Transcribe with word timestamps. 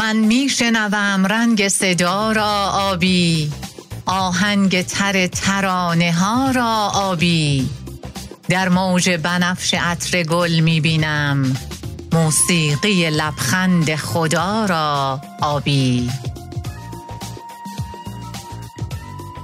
من 0.00 0.16
می 0.16 0.48
شنوم 0.48 1.26
رنگ 1.26 1.68
صدا 1.68 2.32
را 2.32 2.70
آبی 2.72 3.52
آهنگ 4.06 4.82
تر 4.82 5.26
ترانه 5.26 6.12
ها 6.12 6.50
را 6.50 6.90
آبی. 6.94 7.70
در 8.48 8.68
موج 8.68 9.10
بنفش 9.10 9.74
عطر 9.74 10.22
گل 10.22 10.60
می 10.60 10.80
بینم 10.80 11.56
موسیقی 12.12 13.10
لبخند 13.10 13.94
خدا 13.94 14.64
را 14.64 15.20
آبی. 15.42 16.10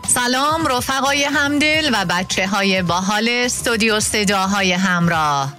سلام 0.09 0.67
رفقای 0.67 1.25
همدل 1.25 1.91
و 1.93 2.05
بچه 2.05 2.47
های 2.47 2.83
باحال 2.83 3.29
استودیو 3.29 4.01
صداهای 4.01 4.73
همراه. 4.73 5.53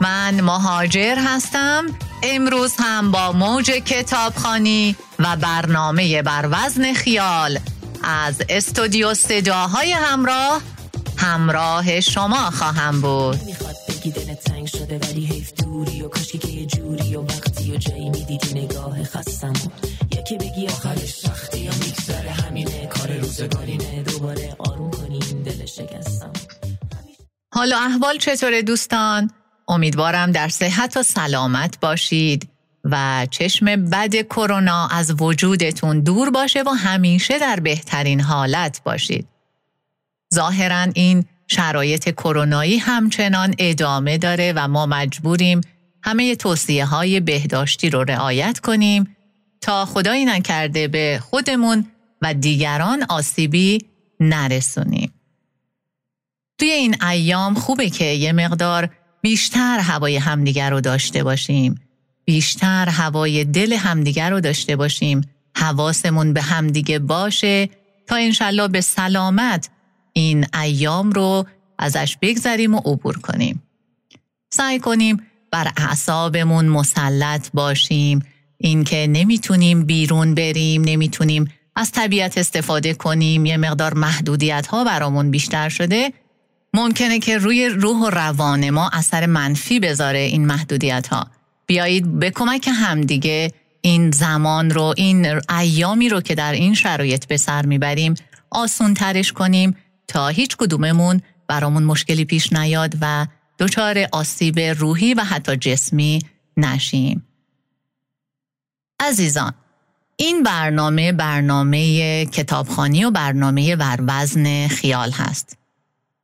من 0.00 0.40
مهاجر 0.40 1.18
هستم 1.18 1.86
امروز 2.26 2.74
هم 2.78 3.10
با 3.10 3.32
موج 3.32 3.70
کتابخانی 3.70 4.96
و 5.18 5.36
برنامه 5.36 6.22
بر 6.22 6.48
وزن 6.50 6.92
خیال 6.92 7.58
از 8.02 8.42
استودیو 8.48 9.14
صداهای 9.14 9.92
همراه 9.92 10.62
همراه 11.16 12.00
شما 12.00 12.50
خواهم 12.50 13.00
بود. 13.00 13.42
می‌خواد 13.46 13.76
بگی 13.88 14.10
دل 14.10 14.34
تنگ 14.34 14.66
شده 14.66 14.98
ولی 14.98 15.26
حیف 15.26 15.52
دوری 15.52 16.02
و 16.02 16.08
کاشکی 16.08 16.38
که 16.38 16.48
یه 16.48 16.66
جوری 16.66 17.16
و 17.16 17.20
وقتی 17.22 17.72
و 17.72 17.76
جایی 17.76 18.10
می‌دیدی 18.10 18.60
نگاه 18.64 19.04
خستم 19.04 19.52
یکی 20.18 20.36
بگی 20.36 20.66
آخرش 20.66 21.14
سختی 21.14 21.58
یا 21.58 21.72
میگذره 21.72 22.30
همینه 22.30 22.86
کار 22.86 23.16
روزگارینه 23.16 24.02
دوباره 24.02 24.56
آروم 24.58 24.90
کنیم 24.90 25.42
دل 25.44 25.66
شکستم. 25.66 26.32
حالا 27.54 27.78
احوال 27.78 28.18
چطوره 28.18 28.62
دوستان؟ 28.62 29.30
امیدوارم 29.68 30.32
در 30.32 30.48
صحت 30.48 30.96
و 30.96 31.02
سلامت 31.02 31.80
باشید 31.80 32.48
و 32.84 33.26
چشم 33.30 33.76
بد 33.90 34.14
کرونا 34.14 34.86
از 34.86 35.20
وجودتون 35.20 36.00
دور 36.00 36.30
باشه 36.30 36.62
و 36.62 36.68
همیشه 36.70 37.38
در 37.38 37.60
بهترین 37.60 38.20
حالت 38.20 38.80
باشید. 38.84 39.28
ظاهرا 40.34 40.86
این 40.94 41.24
شرایط 41.46 42.10
کرونایی 42.10 42.78
همچنان 42.78 43.54
ادامه 43.58 44.18
داره 44.18 44.52
و 44.56 44.68
ما 44.68 44.86
مجبوریم 44.86 45.60
همه 46.02 46.36
توصیه 46.36 46.84
های 46.84 47.20
بهداشتی 47.20 47.90
رو 47.90 48.04
رعایت 48.04 48.58
کنیم 48.58 49.16
تا 49.60 49.84
خدایی 49.84 50.24
نکرده 50.24 50.88
به 50.88 51.20
خودمون 51.22 51.86
و 52.22 52.34
دیگران 52.34 53.02
آسیبی 53.08 53.78
نرسونیم. 54.20 55.12
توی 56.58 56.70
این 56.70 57.04
ایام 57.04 57.54
خوبه 57.54 57.90
که 57.90 58.04
یه 58.04 58.32
مقدار 58.32 58.90
بیشتر 59.24 59.78
هوای 59.78 60.16
همدیگر 60.16 60.70
رو 60.70 60.80
داشته 60.80 61.22
باشیم. 61.24 61.80
بیشتر 62.24 62.88
هوای 62.88 63.44
دل 63.44 63.72
همدیگر 63.72 64.30
رو 64.30 64.40
داشته 64.40 64.76
باشیم. 64.76 65.20
حواسمون 65.56 66.32
به 66.32 66.42
همدیگه 66.42 66.98
باشه 66.98 67.68
تا 68.06 68.16
انشالله 68.16 68.68
به 68.68 68.80
سلامت 68.80 69.70
این 70.12 70.46
ایام 70.60 71.10
رو 71.10 71.46
ازش 71.78 72.16
بگذریم 72.22 72.74
و 72.74 72.78
عبور 72.78 73.18
کنیم. 73.18 73.62
سعی 74.50 74.78
کنیم 74.78 75.22
بر 75.50 75.72
اعصابمون 75.76 76.64
مسلط 76.64 77.50
باشیم 77.54 78.26
اینکه 78.58 79.06
نمی‌تونیم 79.10 79.84
بیرون 79.84 80.34
بریم 80.34 80.82
نمی‌تونیم 80.84 81.52
از 81.76 81.90
طبیعت 81.90 82.38
استفاده 82.38 82.94
کنیم 82.94 83.46
یه 83.46 83.56
مقدار 83.56 83.94
محدودیت 83.94 84.66
ها 84.66 84.84
برامون 84.84 85.30
بیشتر 85.30 85.68
شده 85.68 86.12
ممکنه 86.74 87.18
که 87.18 87.38
روی 87.38 87.68
روح 87.68 87.96
و 87.96 88.10
روان 88.10 88.70
ما 88.70 88.90
اثر 88.92 89.26
منفی 89.26 89.80
بذاره 89.80 90.18
این 90.18 90.46
محدودیت 90.46 91.08
ها 91.08 91.26
بیایید 91.66 92.18
به 92.18 92.30
کمک 92.30 92.70
همدیگه 92.72 93.52
این 93.80 94.10
زمان 94.10 94.70
رو 94.70 94.94
این 94.96 95.40
ایامی 95.50 96.08
رو 96.08 96.20
که 96.20 96.34
در 96.34 96.52
این 96.52 96.74
شرایط 96.74 97.26
به 97.26 97.36
سر 97.36 97.66
می‌بریم 97.66 98.14
آسون 98.50 98.94
ترش 98.94 99.32
کنیم 99.32 99.76
تا 100.08 100.28
هیچ 100.28 100.56
کدوممون 100.56 101.20
برامون 101.48 101.84
مشکلی 101.84 102.24
پیش 102.24 102.52
نیاد 102.52 102.94
و 103.00 103.26
دچار 103.58 104.06
آسیب 104.12 104.60
روحی 104.60 105.14
و 105.14 105.20
حتی 105.20 105.56
جسمی 105.56 106.18
نشیم. 106.56 107.26
عزیزان 109.00 109.54
این 110.16 110.42
برنامه 110.42 111.12
برنامه 111.12 112.26
کتابخانی 112.26 113.04
و 113.04 113.10
برنامه 113.10 113.76
وروزن 113.76 114.68
خیال 114.68 115.10
هست. 115.10 115.63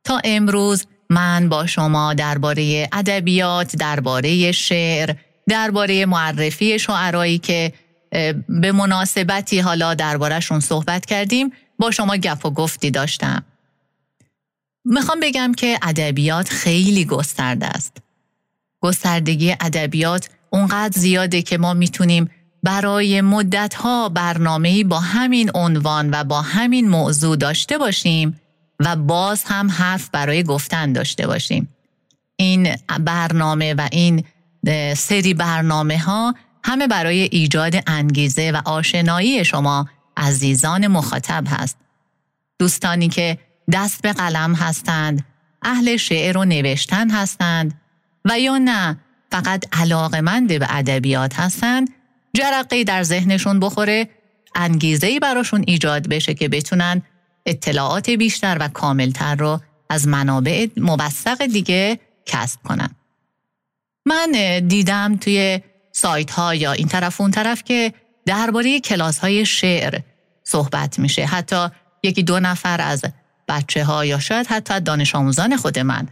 تا 0.03 0.21
امروز 0.23 0.85
من 1.09 1.49
با 1.49 1.65
شما 1.65 2.13
درباره 2.13 2.89
ادبیات، 2.93 3.75
درباره 3.75 4.51
شعر، 4.51 5.15
درباره 5.47 6.05
معرفی 6.05 6.79
شعرایی 6.79 7.37
که 7.37 7.73
به 8.49 8.71
مناسبتی 8.71 9.59
حالا 9.59 9.93
دربارهشون 9.93 10.59
صحبت 10.59 11.05
کردیم 11.05 11.51
با 11.79 11.91
شما 11.91 12.17
گپ 12.17 12.45
و 12.45 12.49
گفتی 12.49 12.91
داشتم. 12.91 13.43
می‌خوام 14.85 15.19
بگم 15.19 15.51
که 15.57 15.79
ادبیات 15.81 16.49
خیلی 16.49 17.05
گسترده 17.05 17.65
است. 17.65 17.97
گستردگی 18.81 19.51
ادبیات 19.51 20.29
اونقدر 20.49 20.99
زیاده 20.99 21.41
که 21.41 21.57
ما 21.57 21.73
می‌تونیم 21.73 22.29
برای 22.63 23.21
مدتها 23.21 24.09
برنامه‌ای 24.09 24.83
با 24.83 24.99
همین 24.99 25.51
عنوان 25.55 26.09
و 26.11 26.23
با 26.23 26.41
همین 26.41 26.89
موضوع 26.89 27.35
داشته 27.35 27.77
باشیم 27.77 28.41
و 28.85 28.95
باز 28.95 29.43
هم 29.43 29.71
حرف 29.71 30.09
برای 30.09 30.43
گفتن 30.43 30.93
داشته 30.93 31.27
باشیم. 31.27 31.69
این 32.35 32.75
برنامه 32.99 33.73
و 33.73 33.87
این 33.91 34.23
سری 34.97 35.33
برنامه 35.33 35.97
ها 35.97 36.35
همه 36.63 36.87
برای 36.87 37.19
ایجاد 37.21 37.83
انگیزه 37.87 38.51
و 38.51 38.61
آشنایی 38.65 39.45
شما 39.45 39.89
عزیزان 40.17 40.87
مخاطب 40.87 41.43
هست. 41.47 41.77
دوستانی 42.59 43.09
که 43.09 43.37
دست 43.71 44.01
به 44.01 44.13
قلم 44.13 44.53
هستند 44.53 45.25
اهل 45.61 45.97
شعر 45.97 46.37
و 46.37 46.45
نوشتن 46.45 47.09
هستند 47.09 47.81
و 48.25 48.39
یا 48.39 48.57
نه 48.57 48.97
فقط 49.31 49.65
علاقمند 49.71 50.59
به 50.59 50.67
ادبیات 50.69 51.39
هستند 51.39 51.89
جرقه 52.33 52.83
در 52.83 53.03
ذهنشون 53.03 53.59
بخوره 53.59 54.09
انگیزه 54.55 55.19
براشون 55.19 55.63
ایجاد 55.67 56.09
بشه 56.09 56.33
که 56.33 56.49
بتونن 56.49 57.01
اطلاعات 57.45 58.09
بیشتر 58.09 58.57
و 58.59 58.67
کاملتر 58.67 59.35
رو 59.35 59.59
از 59.89 60.07
منابع 60.07 60.67
موثق 60.77 61.45
دیگه 61.45 61.99
کسب 62.25 62.59
کنم. 62.63 62.95
من 64.05 64.59
دیدم 64.67 65.17
توی 65.17 65.61
سایت 65.91 66.31
ها 66.31 66.55
یا 66.55 66.71
این 66.71 66.87
طرف 66.87 67.21
اون 67.21 67.31
طرف 67.31 67.63
که 67.63 67.93
درباره 68.25 68.79
کلاس 68.79 69.19
های 69.19 69.45
شعر 69.45 69.99
صحبت 70.43 70.99
میشه. 70.99 71.25
حتی 71.25 71.67
یکی 72.03 72.23
دو 72.23 72.39
نفر 72.39 72.81
از 72.81 73.05
بچه 73.47 73.83
ها 73.83 74.05
یا 74.05 74.19
شاید 74.19 74.47
حتی 74.47 74.79
دانش 74.79 75.15
آموزان 75.15 75.57
خود 75.57 75.79
من 75.79 76.07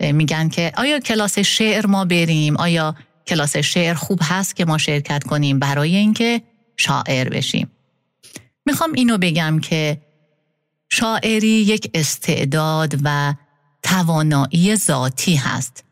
میگن 0.00 0.48
که 0.48 0.72
آیا 0.76 1.00
کلاس 1.00 1.38
شعر 1.38 1.86
ما 1.86 2.04
بریم؟ 2.04 2.56
آیا 2.56 2.94
کلاس 3.26 3.56
شعر 3.56 3.94
خوب 3.94 4.20
هست 4.22 4.56
که 4.56 4.64
ما 4.64 4.78
شرکت 4.78 5.24
کنیم 5.24 5.58
برای 5.58 5.96
اینکه 5.96 6.42
شاعر 6.76 7.28
بشیم؟ 7.28 7.70
می‌خوام 8.66 8.92
اینو 8.92 9.18
بگم 9.18 9.60
که 9.60 9.98
شاعری 10.94 11.48
یک 11.48 11.90
استعداد 11.94 12.94
و 13.04 13.34
توانایی 13.82 14.76
ذاتی 14.76 15.34
هست. 15.34 15.84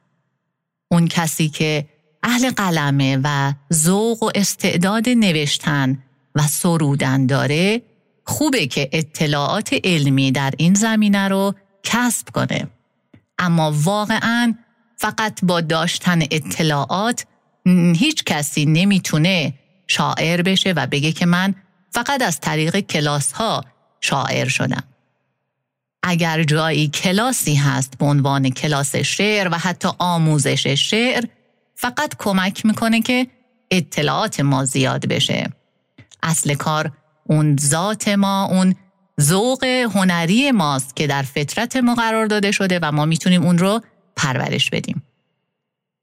اون 0.88 1.08
کسی 1.08 1.48
که 1.48 1.88
اهل 2.22 2.50
قلمه 2.50 3.18
و 3.24 3.52
ذوق 3.72 4.22
و 4.22 4.30
استعداد 4.34 5.08
نوشتن 5.08 6.02
و 6.34 6.42
سرودن 6.42 7.26
داره 7.26 7.82
خوبه 8.24 8.66
که 8.66 8.88
اطلاعات 8.92 9.80
علمی 9.84 10.32
در 10.32 10.52
این 10.58 10.74
زمینه 10.74 11.28
رو 11.28 11.54
کسب 11.82 12.28
کنه. 12.28 12.68
اما 13.38 13.72
واقعا 13.76 14.54
فقط 14.96 15.40
با 15.42 15.60
داشتن 15.60 16.22
اطلاعات 16.22 17.26
هیچ 17.96 18.24
کسی 18.24 18.64
نمی‌تونه 18.64 19.54
شاعر 19.86 20.42
بشه 20.42 20.72
و 20.72 20.86
بگه 20.86 21.12
که 21.12 21.26
من 21.26 21.54
فقط 21.90 22.22
از 22.22 22.40
طریق 22.40 22.80
کلاس 22.80 23.32
ها 23.32 23.64
شاعر 24.00 24.48
شدم. 24.48 24.84
اگر 26.02 26.42
جایی 26.42 26.88
کلاسی 26.88 27.54
هست 27.54 27.98
به 27.98 28.06
عنوان 28.06 28.50
کلاس 28.50 28.96
شعر 28.96 29.48
و 29.52 29.58
حتی 29.58 29.88
آموزش 29.98 30.66
شعر 30.66 31.24
فقط 31.74 32.14
کمک 32.18 32.66
می‌کنه 32.66 33.00
که 33.00 33.26
اطلاعات 33.70 34.40
ما 34.40 34.64
زیاد 34.64 35.06
بشه. 35.06 35.50
اصل 36.22 36.54
کار 36.54 36.92
اون 37.24 37.56
ذات 37.56 38.08
ما 38.08 38.44
اون 38.44 38.74
ذوق 39.20 39.64
هنری 39.64 40.50
ماست 40.50 40.96
که 40.96 41.06
در 41.06 41.22
فطرت 41.22 41.76
ما 41.76 41.94
قرار 41.94 42.26
داده 42.26 42.50
شده 42.50 42.78
و 42.82 42.92
ما 42.92 43.04
می‌تونیم 43.04 43.42
اون 43.42 43.58
رو 43.58 43.80
پرورش 44.16 44.70
بدیم. 44.70 45.02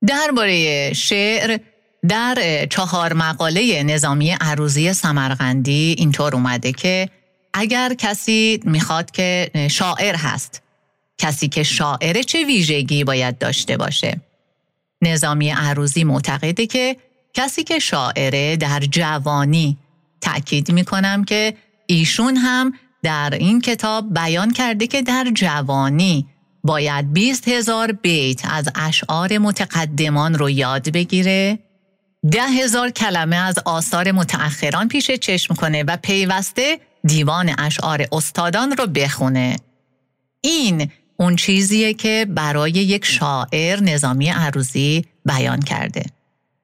درباره 0.08 0.94
شعر 0.94 1.60
در 2.08 2.66
چهار 2.70 3.14
مقاله 3.14 3.84
نظامی 3.84 4.32
عروضی 4.42 4.94
سمرقندی 4.94 5.96
اینطور 5.98 6.36
اومده 6.36 6.72
که 6.72 7.10
اگر 7.60 7.94
کسی 7.98 8.60
می‌خواد 8.64 9.12
که 9.12 9.52
شاعر 9.72 10.16
هست 10.16 10.62
کسی 11.18 11.48
که 11.48 11.64
شاعر 11.64 12.22
چه 12.22 12.46
ویژگی 12.46 13.04
باید 13.04 13.38
داشته 13.38 13.78
باشه؟ 13.78 14.22
نظامی 15.02 15.50
عروضی 15.50 16.04
معتقده 16.04 16.68
که 16.68 16.98
کسی 17.34 17.64
که 17.64 17.80
شاعره 17.80 18.56
در 18.56 18.80
جوانی 18.80 19.78
تأکید 20.22 20.72
می 20.72 20.86
کنم 20.86 21.24
که 21.24 21.54
ایشون 21.86 22.36
هم 22.36 22.74
در 23.04 23.34
این 23.40 23.62
کتاب 23.62 24.14
بیان 24.14 24.54
کرده 24.54 24.88
که 24.88 25.02
در 25.02 25.28
جوانی 25.36 26.26
باید 26.64 27.14
20 27.14 27.48
هزار 27.48 27.92
بیت 27.92 28.42
از 28.46 28.70
اشعار 28.76 29.38
متقدمان 29.38 30.34
رو 30.34 30.50
یاد 30.50 30.90
بگیره. 30.90 31.60
ده 32.32 32.42
هزار 32.42 32.90
کلمه 32.90 33.36
از 33.36 33.60
آثار 33.66 34.12
متأخران 34.12 34.88
پیش 34.88 35.12
چشم 35.12 35.56
کنه 35.56 35.84
و 35.84 35.98
پیوسته 35.98 36.80
دیوان 37.08 37.56
اشعار 37.58 38.08
استادان 38.12 38.72
رو 38.72 38.88
بخونه. 38.88 39.56
این 40.42 40.92
اون 41.18 41.36
چیزیه 41.36 41.94
که 41.94 42.28
برای 42.30 42.72
یک 42.72 43.06
شاعر 43.06 43.80
نظامی 43.80 44.30
عروضی 44.30 45.06
بیان 45.26 45.60
کرده. 45.60 46.06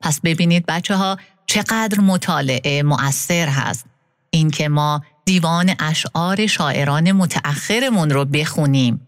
پس 0.02 0.20
ببینید 0.22 0.66
بچه 0.68 0.96
ها 0.96 1.18
چقدر 1.46 2.00
مطالعه 2.00 2.84
مؤثر 2.84 3.48
هست. 3.48 3.86
اینکه 4.30 4.70
ما 4.70 5.04
دیوان 5.26 5.76
اشعار 5.80 6.48
شاعران 6.48 7.12
متأخرمون 7.12 8.10
رو 8.10 8.26
بخونیم 8.26 9.08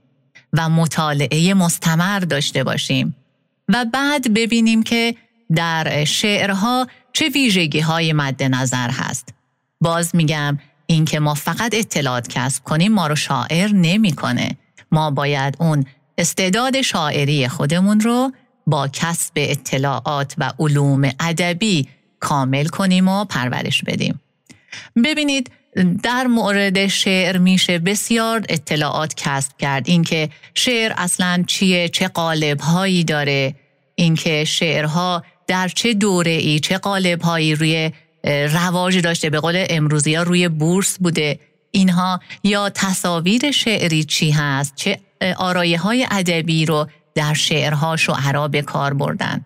و 0.53 0.69
مطالعه 0.69 1.53
مستمر 1.53 2.19
داشته 2.19 2.63
باشیم 2.63 3.15
و 3.69 3.85
بعد 3.93 4.33
ببینیم 4.33 4.83
که 4.83 5.15
در 5.55 6.03
شعرها 6.03 6.87
چه 7.13 7.29
ویژگی 7.29 7.79
های 7.79 8.13
مد 8.13 8.43
نظر 8.43 8.89
هست. 8.89 9.33
باز 9.81 10.15
میگم 10.15 10.57
اینکه 10.87 11.19
ما 11.19 11.33
فقط 11.33 11.73
اطلاعات 11.73 12.27
کسب 12.27 12.63
کنیم 12.63 12.91
ما 12.91 13.07
رو 13.07 13.15
شاعر 13.15 13.71
نمی‌کنه. 13.73 14.57
ما 14.91 15.11
باید 15.11 15.57
اون 15.59 15.85
استعداد 16.17 16.81
شاعری 16.81 17.47
خودمون 17.47 17.99
رو 17.99 18.31
با 18.67 18.87
کسب 18.87 19.31
اطلاعات 19.35 20.33
و 20.37 20.51
علوم 20.59 21.11
ادبی 21.19 21.87
کامل 22.19 22.65
کنیم 22.65 23.07
و 23.07 23.25
پرورش 23.25 23.83
بدیم. 23.83 24.21
ببینید 25.03 25.51
در 26.03 26.27
مورد 26.27 26.87
شعر 26.87 27.37
میشه 27.37 27.79
بسیار 27.79 28.45
اطلاعات 28.49 29.13
کسب 29.13 29.57
کرد. 29.57 29.89
اینکه 29.89 30.29
شعر 30.53 30.93
اصلا 30.97 31.43
چیه 31.47 31.89
چه 31.89 32.07
قالب 32.07 32.59
هایی 32.59 33.03
داره 33.03 33.55
اینکه 33.95 34.43
شعرها 34.43 35.23
در 35.47 35.67
چه 35.67 35.93
دوره 35.93 36.31
ای 36.31 36.59
چه 36.59 36.77
قالب 36.77 37.21
هایی 37.21 37.55
روی 37.55 37.91
رواج 38.25 38.97
داشته. 38.97 39.29
به 39.29 39.39
قول 39.39 39.65
امروزی 39.69 40.15
ها 40.15 40.23
روی 40.23 40.49
بورس 40.49 40.97
بوده. 40.97 41.39
اینها 41.71 42.19
یا 42.43 42.69
تصاویر 42.69 43.51
شعری 43.51 44.03
چی 44.03 44.31
هست؟ 44.31 44.75
چه 44.75 44.99
آرایه 45.37 45.79
های 45.79 46.07
ادبی 46.11 46.65
رو 46.65 46.87
در 47.15 47.33
شعرها 47.33 47.95
شعرا 47.95 48.47
به 48.47 48.61
کار 48.61 48.93
بردن. 48.93 49.45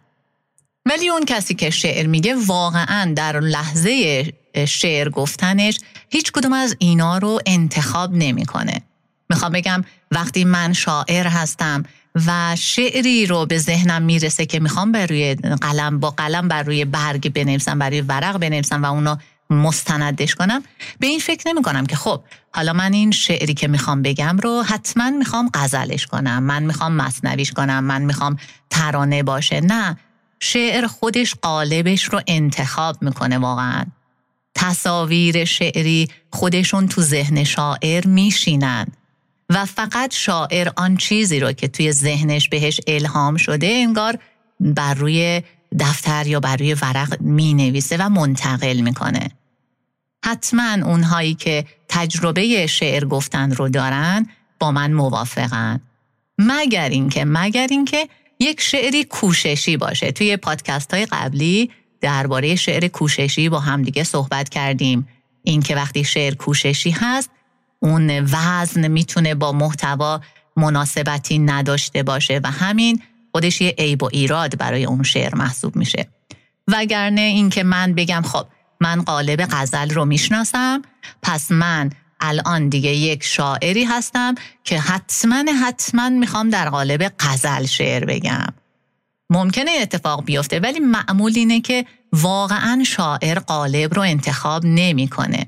ولی 0.85 1.09
اون 1.09 1.25
کسی 1.25 1.55
که 1.55 1.69
شعر 1.69 2.07
میگه 2.07 2.35
واقعا 2.45 3.13
در 3.13 3.39
لحظه 3.39 4.23
شعر 4.67 5.09
گفتنش 5.09 5.79
هیچ 6.09 6.31
کدوم 6.31 6.53
از 6.53 6.75
اینا 6.79 7.17
رو 7.17 7.39
انتخاب 7.45 8.13
نمی‌کنه. 8.13 8.81
می‌خوام 9.29 9.51
بگم 9.51 9.83
وقتی 10.11 10.43
من 10.43 10.73
شاعر 10.73 11.27
هستم 11.27 11.83
و 12.15 12.55
شعری 12.55 13.25
رو 13.25 13.45
به 13.45 13.57
ذهنم 13.57 14.01
می‌رسه 14.01 14.45
که 14.45 14.59
می‌خوام 14.59 14.91
بر 14.91 15.05
روی 15.05 15.35
قلم 15.35 15.99
با 15.99 16.09
قلم 16.09 16.47
بر 16.47 16.63
روی 16.63 16.85
برگ 16.85 17.33
بنویسم 17.33 17.79
بر 17.79 18.03
ورق 18.07 18.37
بنویسم 18.37 18.83
و 18.83 18.85
اونو 18.85 19.15
مستندش 19.49 20.35
کنم. 20.35 20.63
به 20.99 21.07
این 21.07 21.19
فکر 21.19 21.47
نمی 21.47 21.61
کنم 21.61 21.85
که 21.85 21.95
خب 21.95 22.23
حالا 22.53 22.73
من 22.73 22.93
این 22.93 23.11
شعری 23.11 23.53
که 23.53 23.67
می‌خوام 23.67 24.01
بگم 24.01 24.37
رو 24.37 24.63
حتما 24.63 25.09
می‌خوام 25.09 25.49
غزلش 25.53 26.07
کنم. 26.07 26.43
من 26.43 26.63
می‌خوام 26.63 26.93
مصنویش 26.93 27.51
کنم. 27.51 27.83
من 27.83 28.01
می‌خوام 28.01 28.37
ترانه 28.69 29.23
باشه. 29.23 29.61
نه 29.61 29.97
شعر 30.39 30.87
خودش 30.87 31.35
قالبش 31.41 32.03
رو 32.03 32.21
انتخاب 32.27 32.97
می‌کنه 33.01 33.37
واقعا. 33.37 33.85
تصاویر 34.55 35.45
شعری 35.45 36.07
خودشون 36.31 36.87
تو 36.87 37.01
ذهن 37.01 37.43
شاعر 37.43 38.07
میشینن. 38.07 38.87
و 39.49 39.65
فقط 39.65 40.13
شاعر 40.13 40.69
آن 40.75 40.97
چیزی 40.97 41.39
رو 41.39 41.51
که 41.51 41.67
توی 41.67 41.91
ذهنش 41.91 42.49
بهش 42.49 42.81
الهام 42.87 43.37
شده 43.37 43.67
انگار 43.67 44.19
بر 44.59 44.93
روی 44.93 45.41
دفتر 45.79 46.27
یا 46.27 46.39
بر 46.39 46.55
روی 46.55 46.73
ورق 46.73 47.21
می 47.21 47.53
نویسه 47.53 47.97
و 47.99 48.09
منتقل 48.09 48.79
می‌کنه. 48.79 49.29
حتما 50.25 50.73
اونهایی 50.73 51.33
که 51.33 51.65
تجربه 51.87 52.67
شعر 52.67 53.05
گفتن 53.05 53.51
رو 53.51 53.69
دارن 53.69 54.27
با 54.59 54.71
من 54.71 54.93
موافقن. 54.93 55.81
مگر 56.37 56.89
اینکه 56.89 57.25
مگر 57.25 57.67
اینکه 57.69 58.07
یک 58.39 58.61
شعری 58.61 59.03
کوششی 59.03 59.77
باشه 59.77 60.11
توی 60.11 60.37
پادکست 60.37 60.93
های 60.93 61.05
قبلی 61.05 61.71
درباره 62.01 62.55
شعر 62.55 62.87
کوششی 62.87 63.49
با 63.49 63.59
همدیگه 63.59 64.03
صحبت 64.03 64.49
کردیم 64.49 65.07
اینکه 65.43 65.75
وقتی 65.75 66.03
شعر 66.03 66.35
کوششی 66.35 66.91
هست 66.91 67.29
اون 67.79 68.19
وزن 68.19 68.87
می‌تونه 68.87 69.35
با 69.35 69.51
محتوا 69.51 70.21
مناسبتی 70.57 71.39
نداشته 71.39 72.03
باشه. 72.03 72.41
و 72.43 72.51
همین 72.51 73.01
خودش 73.31 73.61
یه 73.61 73.75
عیب 73.77 74.03
و 74.03 74.09
ایراد 74.11 74.57
برای 74.57 74.85
اون 74.85 75.03
شعر 75.03 75.35
محسوب 75.35 75.75
میشه. 75.75 76.07
وگرنه 76.67 77.21
اینکه 77.21 77.63
من 77.63 77.93
بگم 77.93 78.21
خب 78.25 78.47
من 78.81 79.01
قالب 79.01 79.47
غزل 79.51 79.89
رو 79.89 80.05
می‌شناسم 80.05 80.81
پس 81.21 81.51
من 81.51 81.89
الان 82.19 82.69
دیگه 82.69 82.89
یک 82.89 83.23
شاعری 83.23 83.83
هستم 83.83 84.35
که 84.63 84.79
حتما 84.79 85.43
حتما 85.63 86.09
می‌خوام 86.09 86.49
در 86.49 86.69
قالب 86.69 87.11
غزل 87.19 87.65
شعر 87.65 88.05
بگم. 88.05 88.47
ممکنه 89.29 89.71
اتفاق 89.81 90.25
بیفته 90.25 90.59
ولی 90.59 90.79
معمول 90.79 91.33
اینه 91.35 91.61
که 91.61 91.85
واقعا 92.13 92.83
شاعر 92.85 93.39
قالب 93.39 93.93
رو 93.93 94.01
انتخاب 94.01 94.65
نمی‌کنه. 94.65 95.47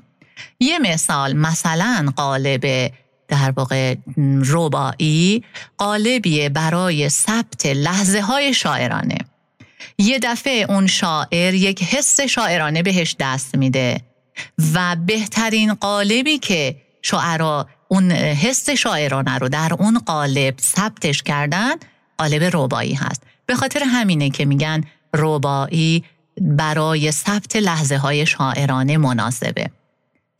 یه 0.60 0.78
مثال 0.78 1.32
مثلا 1.32 2.12
قالب 2.16 2.92
در 3.28 3.50
واقع 3.56 3.94
ربایی 4.46 5.44
قالبیه 5.78 6.48
برای 6.48 7.08
ثبت 7.08 7.66
لحظه 7.66 8.20
های 8.20 8.54
شاعرانه. 8.54 9.18
یه 9.98 10.18
دفعه 10.18 10.66
اون 10.68 10.86
شاعر 10.86 11.54
یک 11.54 11.82
حس 11.82 12.20
شاعرانه 12.20 12.82
بهش 12.82 13.16
دست 13.20 13.54
میده 13.54 14.00
و 14.74 14.96
بهترین 15.06 15.74
قالبی 15.74 16.38
که 16.38 16.76
شاعرا 17.02 17.68
اون 17.88 18.12
حس 18.12 18.70
شاعرانه 18.70 19.38
رو 19.38 19.48
در 19.48 19.74
اون 19.78 19.98
قالب 19.98 20.58
ثبتش 20.60 21.22
کردن 21.22 21.74
قالب 22.18 22.50
ربایی 22.56 22.94
هست. 22.94 23.22
به 23.46 23.54
خاطر 23.54 23.82
همینه 23.86 24.30
که 24.30 24.44
میگن 24.44 24.84
ربایی 25.14 26.04
برای 26.40 27.12
ثبت 27.12 27.56
لحظه 27.56 27.96
های 27.96 28.26
شاعرانه 28.26 28.96
مناسبه. 28.96 29.70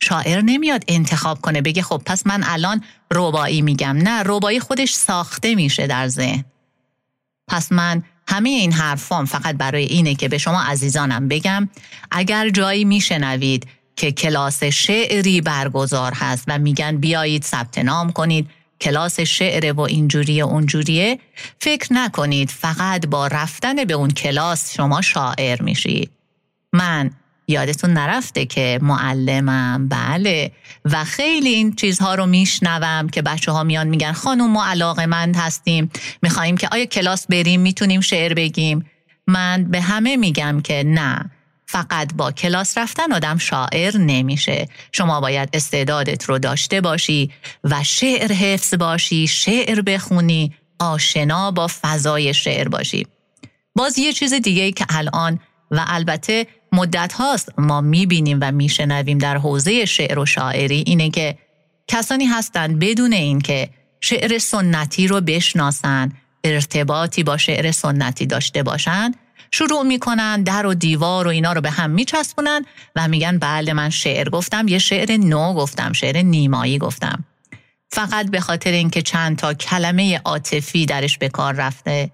شاعر 0.01 0.41
نمیاد 0.41 0.83
انتخاب 0.87 1.41
کنه 1.41 1.61
بگه 1.61 1.81
خب 1.81 2.01
پس 2.05 2.27
من 2.27 2.43
الان 2.43 2.83
ربایی 3.11 3.61
میگم. 3.61 3.97
نه 3.97 4.23
ربایی 4.25 4.59
خودش 4.59 4.93
ساخته 4.93 5.55
میشه 5.55 5.87
در 5.87 6.07
ذهن. 6.07 6.45
پس 7.47 7.71
من 7.71 8.03
همه 8.27 8.49
این 8.49 8.71
حرفام 8.71 9.25
فقط 9.25 9.55
برای 9.55 9.83
اینه 9.83 10.15
که 10.15 10.27
به 10.27 10.37
شما 10.37 10.61
عزیزانم 10.61 11.27
بگم 11.27 11.69
اگر 12.11 12.49
جایی 12.49 12.85
میشنوید 12.85 13.67
که 13.95 14.11
کلاس 14.11 14.63
شعری 14.63 15.41
برگزار 15.41 16.13
هست 16.15 16.43
و 16.47 16.59
میگن 16.59 16.97
بیایید 16.97 17.43
ثبت 17.43 17.77
نام 17.77 18.11
کنید 18.11 18.49
کلاس 18.81 19.19
شعر 19.19 19.73
و 19.73 19.79
اینجوریه 19.79 20.43
اونجوریه 20.43 21.19
فکر 21.59 21.93
نکنید 21.93 22.49
فقط 22.49 23.07
با 23.07 23.27
رفتن 23.27 23.85
به 23.85 23.93
اون 23.93 24.11
کلاس 24.11 24.73
شما 24.73 25.01
شاعر 25.01 25.61
میشید. 25.61 26.11
من 26.73 27.11
یادتون 27.47 27.93
نرفته 27.93 28.45
که 28.45 28.79
معلمم 28.81 29.87
بله. 29.89 30.51
و 30.85 31.03
خیلی 31.03 31.49
این 31.49 31.75
چیزها 31.75 32.15
رو 32.15 32.25
میشنوم 32.25 33.09
که 33.09 33.21
بچه 33.21 33.51
ها 33.51 33.63
میان 33.63 33.87
میگن 33.87 34.11
خانم 34.11 34.51
ما 34.51 34.65
علاقه 34.65 35.05
مند 35.05 35.35
هستیم 35.35 35.89
میخواییم 36.21 36.57
که 36.57 36.69
آیا 36.71 36.85
کلاس 36.85 37.27
بریم 37.27 37.61
می‌تونیم 37.61 38.01
شعر 38.01 38.33
بگیم؟ 38.33 38.85
من 39.27 39.63
به 39.63 39.81
همه 39.81 40.17
میگم 40.17 40.61
که 40.61 40.83
نه. 40.85 41.31
فقط 41.65 42.13
با 42.13 42.31
کلاس 42.31 42.77
رفتن 42.77 43.13
آدم 43.13 43.37
شاعر 43.37 43.97
نمیشه. 43.97 44.69
شما 44.91 45.21
باید 45.21 45.49
استعدادت 45.53 46.25
رو 46.25 46.39
داشته 46.39 46.81
باشی 46.81 47.31
و 47.63 47.83
شعر 47.83 48.33
حفظ 48.33 48.73
باشی 48.73 49.27
شعر 49.27 49.81
بخونی 49.81 50.53
آشنا 50.79 51.51
با 51.51 51.67
فضای 51.81 52.33
شعر 52.33 52.67
باشی. 52.67 53.07
باز 53.75 53.97
یه 53.97 54.13
چیز 54.13 54.33
دیگه 54.33 54.71
که 54.71 54.85
الان 54.89 55.39
و 55.71 55.85
البته 55.87 56.47
مدت 56.73 57.13
هاست 57.13 57.49
ما 57.57 57.81
می‌بینیم 57.81 58.39
و 58.41 58.51
میشنویم 58.51 59.17
در 59.17 59.37
حوزه 59.37 59.85
شعر 59.85 60.19
و 60.19 60.25
شاعری 60.25 60.83
اینه 60.87 61.09
که 61.09 61.37
کسانی 61.87 62.25
هستند 62.25 62.79
بدون 62.79 63.13
اینکه 63.13 63.69
شعر 64.01 64.37
سنتی 64.37 65.07
رو 65.07 65.21
بشناسن 65.21 66.11
ارتباطی 66.43 67.23
با 67.23 67.37
شعر 67.37 67.71
سنتی 67.71 68.25
داشته 68.25 68.63
باشن 68.63 69.11
شروع 69.51 69.83
می‌کنن 69.83 70.43
در 70.43 70.65
و 70.65 70.73
دیوار 70.73 71.27
و 71.27 71.29
اینا 71.29 71.53
رو 71.53 71.61
به 71.61 71.69
هم 71.69 71.89
میچسبونن 71.89 72.65
و 72.95 73.07
میگن 73.07 73.37
بله 73.37 73.73
من 73.73 73.89
شعر 73.89 74.29
گفتم 74.29 74.67
یه 74.67 74.79
شعر 74.79 75.17
نو 75.17 75.53
گفتم 75.53 75.93
شعر 75.93 76.21
نیمایی 76.21 76.77
گفتم. 76.77 77.25
فقط 77.89 78.31
به 78.31 78.39
خاطر 78.39 78.71
اینکه 78.71 79.01
چند 79.01 79.37
تا 79.37 79.53
کلمه 79.53 80.21
عاطفی 80.25 80.85
درش 80.85 81.17
به 81.17 81.29
کار 81.29 81.53
رفته 81.53 82.11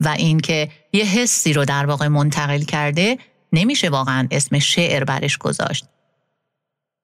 و 0.00 0.08
اینکه 0.08 0.68
یه 0.92 1.04
حسی 1.04 1.52
رو 1.52 1.64
در 1.64 1.86
واقع 1.86 2.08
منتقل 2.08 2.62
کرده 2.62 3.18
نمیشه 3.52 3.88
واقعا 3.88 4.28
اسم 4.30 4.58
شعر 4.58 5.04
برش 5.04 5.38
گذاشت. 5.38 5.86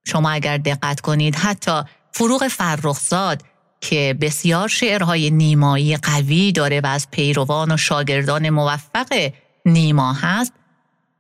شما 0.07 0.31
اگر 0.31 0.59
دقت 0.59 1.01
کنید 1.01 1.37
حتی 1.37 1.83
فروغ 2.13 2.49
فرخزاد 2.49 3.43
که 3.81 4.17
بسیار 4.21 4.69
شعرهای 4.69 5.31
نیمایی 5.31 5.97
قوی 5.97 6.53
داره 6.53 6.81
و 6.81 6.87
از 6.87 7.11
پیروان 7.11 7.73
و 7.73 7.77
شاگردان 7.77 8.51
موفق 8.51 9.31
نیما 9.67 10.13
هست 10.13 10.53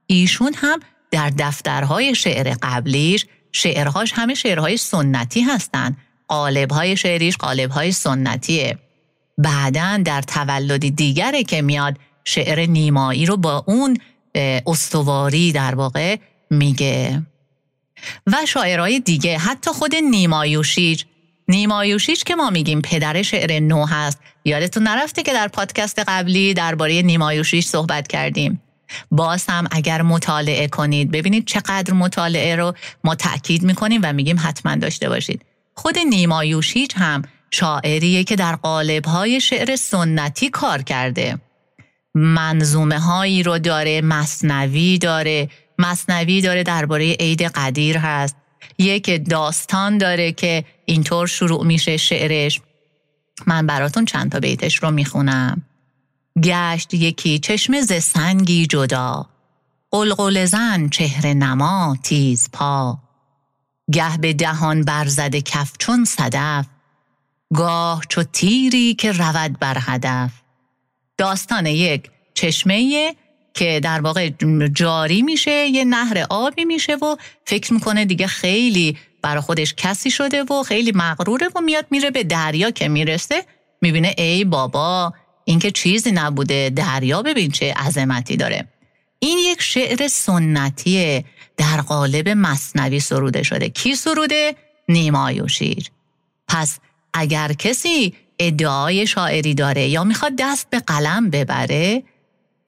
ایشون 0.06 0.54
هم 0.56 0.80
در 1.11 1.32
دفترهای 1.38 2.14
شعر 2.14 2.56
قبلیش 2.62 3.26
شعرهاش 3.52 4.12
همه 4.14 4.35
شعرهای 4.35 4.76
سنتی 4.76 5.40
هستند 5.40 5.97
قالبهای 6.28 6.97
شعریش 6.97 7.37
قالبهای 7.37 7.92
سنتیه. 7.92 8.78
بعدا 9.38 10.02
در 10.04 10.23
تولدی 10.23 10.90
دیگره 10.90 11.44
که 11.44 11.62
میاد 11.62 11.99
شعر 12.25 12.66
نیمایی 12.66 13.26
رو 13.26 13.37
با 13.37 13.64
اون 13.66 13.97
استواری 14.35 15.52
در 15.52 15.75
واقع 15.75 16.16
میگه. 16.50 17.23
و 18.26 18.37
شاعرهای 18.49 19.00
دیگه 19.00 19.38
حتی 19.38 19.70
خود 19.70 19.94
نیمایوشیج 19.94 21.04
نیمایوشیج 21.49 22.23
که 22.23 22.37
ما 22.37 22.50
میگیم 22.50 22.82
پدر 22.82 23.23
شعر 23.23 23.61
نو 23.61 23.87
هست. 23.87 24.18
یادتون 24.44 24.82
نرفته 24.82 25.23
که 25.23 25.32
در 25.32 25.49
پادکست 25.49 25.99
قبلی 25.99 26.54
درباره 26.54 27.02
نیمایوشیج 27.02 27.64
صحبت 27.64 28.08
کردیم. 28.08 28.62
باز 29.11 29.44
هم 29.49 29.66
اگر 29.70 30.02
مطالعه 30.02 30.68
کنید 30.68 31.11
ببینید 31.11 31.47
چقدر 31.47 31.94
مطالعه 31.94 32.56
رو 32.56 32.75
ما 33.04 33.14
تأکید 33.14 33.62
می‌کنیم 33.62 34.00
و 34.04 34.12
میگیم 34.12 34.37
حتما 34.40 34.76
داشته 34.76 35.08
باشید. 35.08 35.44
خود 35.75 35.99
نیمایوشیج 35.99 36.90
هم 36.97 37.23
شاعریه 37.50 38.25
که 38.25 38.37
در 38.37 38.56
قالبهای 38.56 39.40
شعر 39.40 39.76
سنتی 39.76 40.50
کار 40.50 40.82
کرده. 40.82 41.38
منظومه 42.19 42.99
هایی 42.99 43.43
رو 43.43 43.59
داره 43.59 44.01
مصنوی 44.01 44.99
داره. 44.99 45.51
مصنوی 45.79 46.41
داره 46.41 46.63
درباره 46.63 47.13
عید 47.13 47.43
قدیر 47.43 47.99
هست. 47.99 48.37
یک 48.79 49.29
داستان 49.31 49.99
داره 49.99 50.33
که 50.33 50.65
اینطور 50.85 51.27
شروع 51.27 51.67
میشه 51.67 51.97
شعرش. 51.97 52.61
من 53.47 53.67
براتون 53.67 54.05
چند 54.05 54.33
تا 54.33 54.41
بیتش 54.41 54.83
رو 54.83 54.91
می‌خونم. 54.91 55.63
گشت 56.43 56.95
یکی 56.95 57.39
چشم 57.39 57.81
ز 57.81 57.93
سنگی 57.93 58.67
جدا. 58.67 59.27
قلقل 59.91 60.45
زن 60.45 60.89
چهره 60.89 61.35
نما 61.35 61.97
تیز 62.03 62.49
پا. 62.53 62.99
گه 63.93 64.19
به 64.19 64.33
دهان 64.33 64.83
برزد 64.83 65.37
کف 65.37 65.73
چون 65.79 66.05
صدف. 66.05 66.67
گاه 67.55 68.03
چو 68.09 68.23
تیری 68.23 68.95
که 68.95 69.13
رود 69.13 69.59
بر 69.59 69.77
هدف. 69.81 70.31
داستان 71.19 71.67
یک 71.67 72.11
چشمه 72.35 73.15
که 73.55 73.81
در 73.83 74.01
واقع 74.01 74.31
جاری 74.73 75.23
میشه 75.23 75.67
یه 75.67 75.85
نهر 75.85 76.27
آبی 76.31 76.65
میشه 76.65 76.95
و 76.95 77.17
فکر 77.45 77.75
می‌کنه 77.75 78.05
دیگه 78.05 78.27
خیلی 78.27 78.97
برا 79.23 79.41
خودش 79.41 79.75
کسی 79.75 80.11
شده 80.11 80.43
و 80.43 80.63
خیلی 80.63 80.93
مغروره 80.95 81.49
و 81.57 81.61
میاد 81.61 81.87
میره 81.91 82.11
به 82.11 82.25
دریا 82.25 82.71
که 82.71 82.89
می‌رسه 82.89 83.45
می‌بینه 83.83 84.15
ای 84.19 84.45
بابا 84.45 85.13
این 85.45 85.59
که 85.59 85.71
چیزی 85.71 86.13
نبوده 86.13 86.71
دریا 86.77 87.23
ببین 87.23 87.51
چه 87.51 87.75
عظمتی 87.75 88.37
داره. 88.37 88.69
این 89.19 89.39
یک 89.39 89.63
شعر 89.63 90.09
سنتیه 90.09 91.25
در 91.57 91.81
قالب 91.81 92.29
مصنوی 92.29 93.01
سروده 93.01 93.43
شده. 93.43 93.69
کی 93.69 93.95
سروده؟ 93.95 94.55
نیمایوشیر 94.89 95.91
پس 96.49 96.79
اگر 97.15 97.53
کسی 97.53 98.15
ادعای 98.38 99.07
شاعری 99.07 99.54
داره 99.54 99.88
یا 99.88 100.04
می‌خواد 100.04 100.33
دست 100.38 100.71
به 100.71 100.80
قلم 100.80 101.30
ببره 101.30 102.02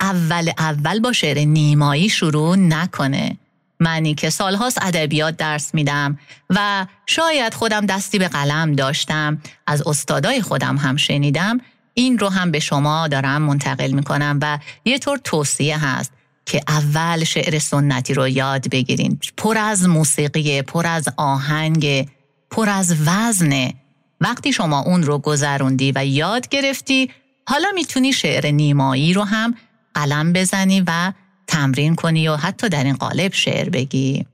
اول 0.00 0.50
اول 0.58 1.00
با 1.00 1.12
شعر 1.12 1.38
نیمایی 1.38 2.08
شروع 2.08 2.56
نکنه. 2.56 3.36
منی 3.80 4.14
که 4.14 4.30
سالهاست 4.30 4.78
ادبیات 4.82 5.36
درس 5.36 5.74
میدم 5.74 6.18
و 6.50 6.86
شاید 7.06 7.54
خودم 7.54 7.86
دستی 7.86 8.18
به 8.18 8.28
قلم 8.28 8.72
داشتم. 8.72 9.38
از 9.66 9.82
استادای 9.86 10.42
خودم 10.42 10.76
هم 10.76 10.96
شنیدم. 10.96 11.60
این 11.94 12.18
رو 12.18 12.28
هم 12.28 12.50
به 12.50 12.60
شما 12.60 13.08
دارم 13.08 13.42
منتقل 13.42 13.90
می‌کنم 13.90 14.38
و 14.42 14.58
یه 14.84 14.98
طور 14.98 15.18
توصیه 15.24 15.84
هست 15.84 16.12
که 16.46 16.60
اول 16.68 17.24
شعر 17.24 17.58
سنتی 17.58 18.14
رو 18.14 18.28
یاد 18.28 18.68
بگیرین. 18.68 19.18
پر 19.36 19.58
از 19.58 19.88
موسیقی 19.88 20.62
پر 20.62 20.86
از 20.86 21.08
آهنگ 21.16 22.08
پر 22.50 22.68
از 22.68 22.94
وزنه 23.06 23.74
وقتی 24.20 24.52
شما 24.52 24.80
اون 24.80 25.02
رو 25.02 25.18
گذروندی 25.18 25.92
و 25.94 26.06
یاد 26.06 26.48
گرفتی 26.48 27.10
حالا 27.46 27.68
می‌تونی 27.74 28.12
شعر 28.12 28.46
نیمایی 28.50 29.12
رو 29.12 29.22
هم 29.22 29.54
قلم 29.94 30.32
بزنی 30.32 30.84
و 30.86 31.12
تمرین 31.46 31.94
کنی 31.94 32.28
و 32.28 32.36
حتی 32.36 32.68
در 32.68 32.84
این 32.84 32.96
قالب 32.96 33.32
شعر 33.32 33.68
بگی. 33.68 34.26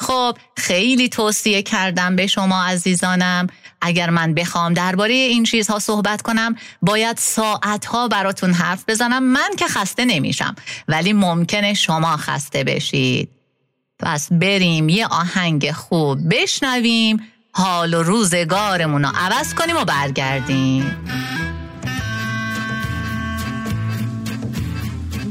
خب 0.00 0.38
خیلی 0.56 1.08
توصیه 1.08 1.62
کردم 1.62 2.16
به 2.16 2.26
شما 2.26 2.64
عزیزانم. 2.64 3.46
اگر 3.80 4.10
من 4.10 4.34
بخوام 4.34 4.74
درباره 4.74 5.14
این 5.14 5.44
چیزها 5.44 5.78
صحبت 5.78 6.22
کنم 6.22 6.56
باید 6.82 7.16
ساعتها 7.16 8.08
براتون 8.08 8.52
حرف 8.52 8.84
بزنم. 8.88 9.22
من 9.22 9.50
که 9.58 9.66
خسته 9.66 10.04
نمیشم 10.04 10.54
ولی 10.88 11.12
ممکنه 11.12 11.74
شما 11.74 12.16
خسته 12.16 12.64
بشید. 12.64 13.30
پس 13.98 14.28
بریم 14.32 14.88
یه 14.88 15.06
آهنگ 15.06 15.72
خوب 15.72 16.34
بشنویم. 16.34 17.20
حال 17.52 17.94
و 17.94 18.02
روزگارمون 18.02 19.04
رو 19.04 19.10
عوض 19.14 19.54
کنیم 19.54 19.76
و 19.76 19.84
برگردیم. 19.84 20.96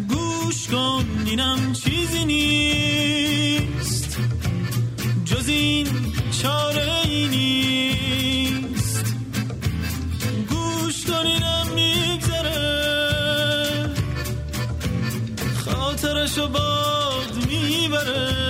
گوش 0.09 0.67
کن 0.67 1.05
چیزی 1.73 2.25
نیست. 2.25 4.17
جز 5.25 5.47
این 5.47 5.87
چاره 6.41 6.91
ای 7.03 7.27
نیست. 7.27 9.05
گوش 10.49 11.05
کن 11.05 11.25
اینم 11.25 11.67
میگذره. 11.75 12.59
خاطرشو 15.65 16.47
باد 16.47 17.45
می‌بره. 17.47 18.46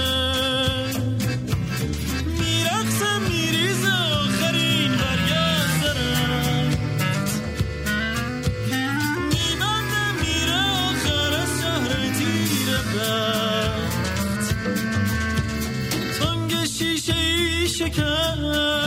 can 17.90 18.87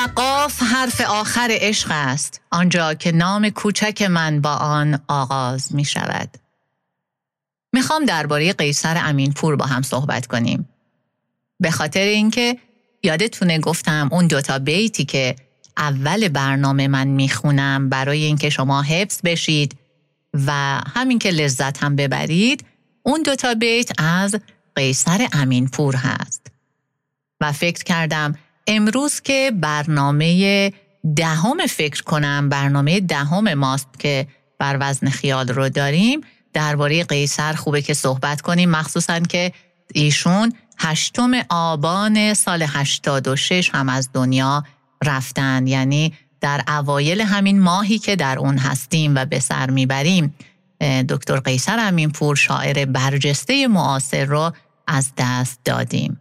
و 0.00 0.08
قاف 0.16 0.62
حرف 0.62 1.00
آخر 1.00 1.48
عشق 1.50 1.88
است 1.90 2.40
آنجا 2.50 2.94
که 2.94 3.12
نام 3.12 3.48
کوچک 3.50 4.02
من 4.02 4.40
با 4.40 4.54
آن 4.54 5.00
آغاز 5.08 5.74
می 5.74 5.84
شود 5.84 6.28
می‌خوام 7.72 8.04
درباره 8.04 8.52
قیصر 8.52 9.02
امینپور 9.04 9.56
با 9.56 9.66
هم 9.66 9.82
صحبت 9.82 10.26
کنیم. 10.26 10.68
به 11.60 11.70
خاطر 11.70 12.00
اینکه 12.00 12.58
یادتونه 13.02 13.58
گفتم 13.58 14.08
اون 14.12 14.26
دوتا 14.26 14.58
بیتی 14.58 15.04
که 15.04 15.36
اول 15.76 16.28
برنامه 16.28 16.88
من 16.88 17.08
می‌خونم 17.08 17.88
برای 17.88 18.24
اینکه 18.24 18.50
شما 18.50 18.82
حفظ 18.82 19.20
بشید 19.24 19.76
و 20.46 20.80
همین 20.94 21.18
که 21.18 21.30
لذت 21.30 21.82
هم 21.82 21.96
ببرید 21.96 22.64
اون 23.02 23.22
دوتا 23.22 23.54
بیت 23.54 24.00
از 24.00 24.36
قیصر 24.76 25.28
امینپور 25.32 25.96
هست. 25.96 26.46
و 27.40 27.52
فکر 27.52 27.84
کردم 27.84 28.38
امروز 28.72 29.20
که 29.20 29.52
برنامه 29.54 30.72
دهم 31.16 31.66
فکر 31.66 32.02
کنم 32.02 32.48
برنامه 32.48 33.00
دهم 33.00 33.54
ماست 33.54 33.88
که 33.98 34.26
بر 34.58 34.76
وزن 34.80 35.08
خیال 35.08 35.48
رو 35.48 35.68
داریم. 35.68 36.20
درباره 36.52 37.04
قیصر 37.04 37.52
خوبه 37.52 37.82
که 37.82 37.94
صحبت 37.94 38.40
کنیم. 38.40 38.70
مخصوصا 38.70 39.20
که 39.20 39.52
ایشون 39.94 40.52
هشتم 40.78 41.30
آبان 41.48 42.34
سال 42.34 42.62
86 42.68 43.70
هم 43.74 43.88
از 43.88 44.08
دنیا 44.12 44.64
رفتن. 45.04 45.66
یعنی 45.66 46.12
در 46.40 46.64
اوایل 46.68 47.20
همین 47.20 47.60
ماهی 47.60 47.98
که 47.98 48.16
در 48.16 48.38
اون 48.38 48.58
هستیم 48.58 49.14
و 49.14 49.24
به 49.24 49.38
سر 49.40 49.70
می‌بریم 49.70 50.34
دکتر 51.08 51.40
قیصر 51.40 51.76
امینپور 51.80 52.36
شاعر 52.36 52.84
برجسته 52.84 53.68
معاصر 53.68 54.24
را 54.24 54.54
از 54.86 55.10
دست 55.18 55.60
دادیم. 55.64 56.20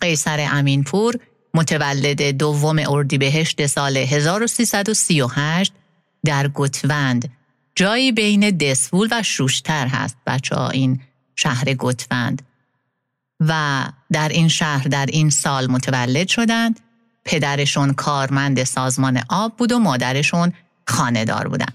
قیصر 0.00 0.48
امینپور 0.52 1.14
متولد 1.54 2.22
دوم 2.22 2.78
اردیبهشت 2.88 3.66
سال 3.66 3.96
1338 3.96 5.72
در 6.24 6.48
گتوند 6.48 7.30
جایی 7.74 8.12
بین 8.12 8.50
دسفول 8.50 9.08
و 9.10 9.22
شوشتر 9.22 9.86
هست 9.86 10.16
بچه 10.26 10.54
ها 10.54 10.68
این 10.68 11.00
شهر 11.36 11.74
گتوند 11.74 12.42
و 13.40 13.84
در 14.12 14.28
این 14.28 14.48
شهر 14.48 14.88
در 14.88 15.06
این 15.06 15.30
سال 15.30 15.66
متولد 15.70 16.28
شدند. 16.28 16.80
پدرشون 17.24 17.92
کارمند 17.92 18.64
سازمان 18.64 19.22
آب 19.28 19.56
بود 19.56 19.72
و 19.72 19.78
مادرشون 19.78 20.52
خاندار 20.86 21.48
بودن. 21.48 21.72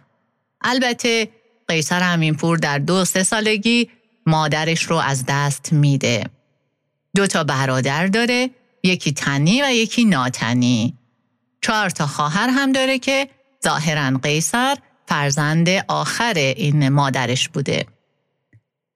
البته 0.61 1.29
قیصر 1.67 2.13
امینپور 2.13 2.57
در 2.57 2.79
دو 2.79 3.05
سه 3.05 3.23
سالگی 3.23 3.89
مادرش 4.25 4.83
رو 4.83 4.95
از 4.95 5.23
دست 5.27 5.73
میده. 5.73 6.25
دو 7.15 7.27
تا 7.27 7.43
برادر 7.43 8.07
داره. 8.07 8.49
یکی 8.83 9.11
تنی 9.11 9.61
و 9.63 9.71
یکی 9.71 10.05
ناتنی. 10.05 10.97
چهار 11.61 11.89
تا 11.89 12.07
خواهر 12.07 12.49
هم 12.49 12.71
داره 12.71 12.99
که 12.99 13.29
ظاهرا 13.63 14.17
قیصر 14.23 14.77
فرزند 15.07 15.69
آخر 15.87 16.33
این 16.35 16.89
مادرش 16.89 17.49
بوده. 17.49 17.85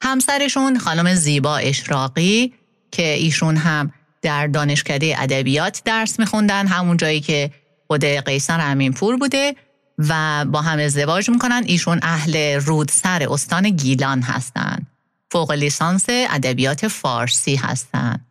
همسرشون 0.04 0.80
خانم 0.80 1.14
زیبا 1.14 1.58
اشراقی 1.58 2.54
که 2.92 3.14
ایشون 3.14 3.58
هم 3.58 3.94
در 4.22 4.48
دانشکده 4.48 5.16
ادبیات 5.18 5.82
درس 5.86 6.20
میخوندن 6.20 6.68
همون 6.68 6.98
جایی 6.98 7.22
که 7.22 7.52
خود 7.88 8.06
قیصر 8.06 8.60
امینپور 8.62 9.18
بوده 9.18 9.56
و 9.98 10.46
با 10.46 10.62
هم 10.62 10.80
ازدواج 10.80 11.30
می‌کنن. 11.30 11.64
ایشون 11.66 12.00
اهل 12.02 12.60
رودسر 12.60 13.28
استان 13.32 13.70
گیلان 13.70 14.22
هستن. 14.22 14.88
فوق 15.32 15.52
لیسانس 15.52 16.06
ادبیات 16.10 16.88
فارسی 16.88 17.56
هستن. 17.56 18.26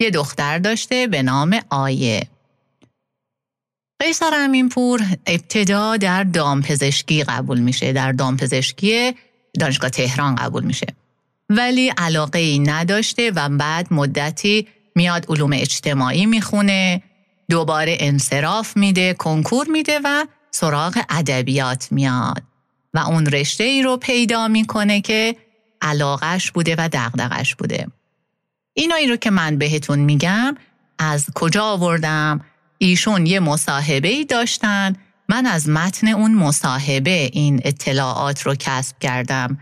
یه 0.00 0.10
دختر 0.10 0.58
داشته 0.58 1.06
به 1.06 1.22
نام 1.22 1.60
آیه. 1.70 2.28
قیصر 4.00 4.30
امینپور 4.34 5.02
ابتدا 5.26 5.96
در 5.96 6.24
دامپزشکی 6.24 7.24
قبول 7.24 7.60
میشه 7.60 7.92
در 7.92 8.12
دامپزشکی 8.12 9.14
دانشگاه 9.60 9.90
تهران 9.90 10.34
قبول 10.34 10.64
میشه. 10.64 10.86
ولی 11.50 11.92
علاقه 11.98 12.38
ای 12.38 12.58
نداشته 12.58 13.30
و 13.30 13.48
بعد 13.48 13.92
مدتی 13.92 14.68
میاد 14.94 15.26
علوم 15.28 15.52
اجتماعی 15.52 16.26
می‌خونه 16.26 17.02
دوباره 17.50 17.96
انصراف 18.00 18.76
میده 18.76 19.14
کنکور 19.14 19.68
میده 19.68 20.00
و 20.04 20.26
سراغ 20.50 21.02
ادبیات 21.08 21.92
میاد. 21.92 22.42
و 22.94 22.98
اون 22.98 23.26
رشته 23.26 23.64
ای 23.64 23.82
رو 23.82 23.96
پیدا 23.96 24.48
می‌کنه 24.48 25.00
که 25.00 25.36
علاقش 25.82 26.50
بوده 26.50 26.74
و 26.78 26.88
دغدغش 26.92 27.54
بوده. 27.54 27.86
اینایی 28.74 29.06
رو 29.06 29.16
که 29.16 29.30
من 29.30 29.58
بهتون 29.58 29.98
میگم 29.98 30.56
از 30.98 31.26
کجا 31.34 31.64
آوردم؟ 31.64 32.40
ایشون 32.78 33.26
یه 33.26 33.40
مصاحبه 33.40 34.08
ای 34.08 34.24
داشتن. 34.24 34.96
من 35.28 35.46
از 35.46 35.68
متن 35.68 36.08
اون 36.08 36.34
مصاحبه 36.34 37.30
این 37.32 37.60
اطلاعات 37.64 38.42
رو 38.42 38.54
کسب 38.54 38.98
کردم 38.98 39.58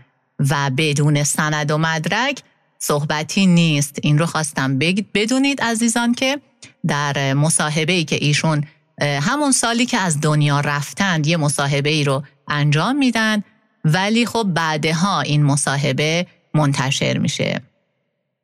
و 0.49 0.71
بدون 0.77 1.23
سند 1.23 1.71
و 1.71 1.77
مدرک 1.77 2.41
صحبتی 2.79 3.45
نیست. 3.45 3.99
این 4.01 4.19
رو 4.19 4.25
خواستم 4.25 4.79
بدونید 5.13 5.61
عزیزان 5.61 6.13
که 6.13 6.39
در 6.87 7.33
مصاحبه 7.33 7.93
ای 7.93 8.03
که 8.03 8.17
ایشون 8.21 8.63
همون 9.01 9.51
سالی 9.51 9.85
که 9.85 9.97
از 9.97 10.21
دنیا 10.21 10.59
رفتند 10.59 11.27
یه 11.27 11.37
مصاحبه 11.37 11.89
ای 11.89 12.03
رو 12.03 12.23
انجام 12.47 12.95
میدن 12.95 13.43
ولی 13.85 14.25
خب 14.25 14.43
بعدها 14.43 15.21
این 15.21 15.43
مصاحبه 15.43 16.27
منتشر 16.53 17.17
میشه. 17.17 17.61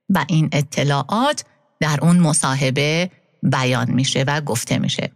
و 0.10 0.26
این 0.28 0.50
اطلاعات 0.52 1.46
در 1.80 2.00
اون 2.02 2.20
مصاحبه 2.20 3.12
بیان 3.44 3.92
میشه 3.92 4.24
و 4.28 4.42
گفته 4.42 4.78
میشه. 4.80 5.12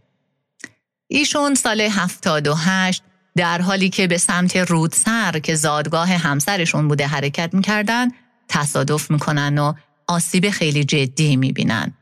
ایشون 1.07 1.55
سال 1.55 1.81
78 1.81 3.03
در 3.35 3.61
حالی 3.61 3.89
که 3.89 4.07
به 4.07 4.17
سمت 4.17 4.55
رودسر 4.55 5.39
که 5.39 5.55
زادگاه 5.55 6.09
همسرشون 6.09 6.87
بوده 6.87 7.07
حرکت 7.07 7.53
می‌کردن 7.53 8.07
تصادف 8.47 9.11
می‌کنن 9.11 9.57
و 9.57 9.73
آسیب 10.07 10.49
خیلی 10.49 10.83
جدی 10.83 11.35
می‌بینن. 11.35 11.93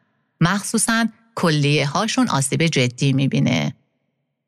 مخصوصا 0.42 1.06
کلیه 1.36 1.88
هاشون 1.88 2.28
آسیب 2.28 2.68
جدی 2.68 3.14
می‌بینه. 3.14 3.74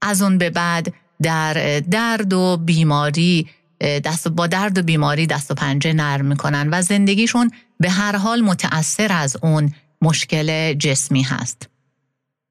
از 0.02 0.22
اون 0.22 0.38
به 0.38 0.50
بعد 0.50 0.94
در 1.22 1.80
درد 1.80 2.34
و 2.34 2.58
بیماری 2.58 3.50
دست 3.82 4.28
با 4.28 4.48
درد 4.48 4.78
و 4.78 4.84
بیماری 4.84 5.28
دست 5.28 5.52
و 5.52 5.54
پنجه 5.54 5.94
نرم 5.94 6.26
می‌کنن 6.26 6.70
و 6.72 6.82
زندگیشون 6.82 7.52
به 7.80 7.90
هر 7.90 8.16
حال 8.16 8.42
متأثر 8.42 9.12
از 9.12 9.38
اون 9.42 9.74
مشکل 10.02 10.74
جسمی 10.74 11.22
هست. 11.22 11.70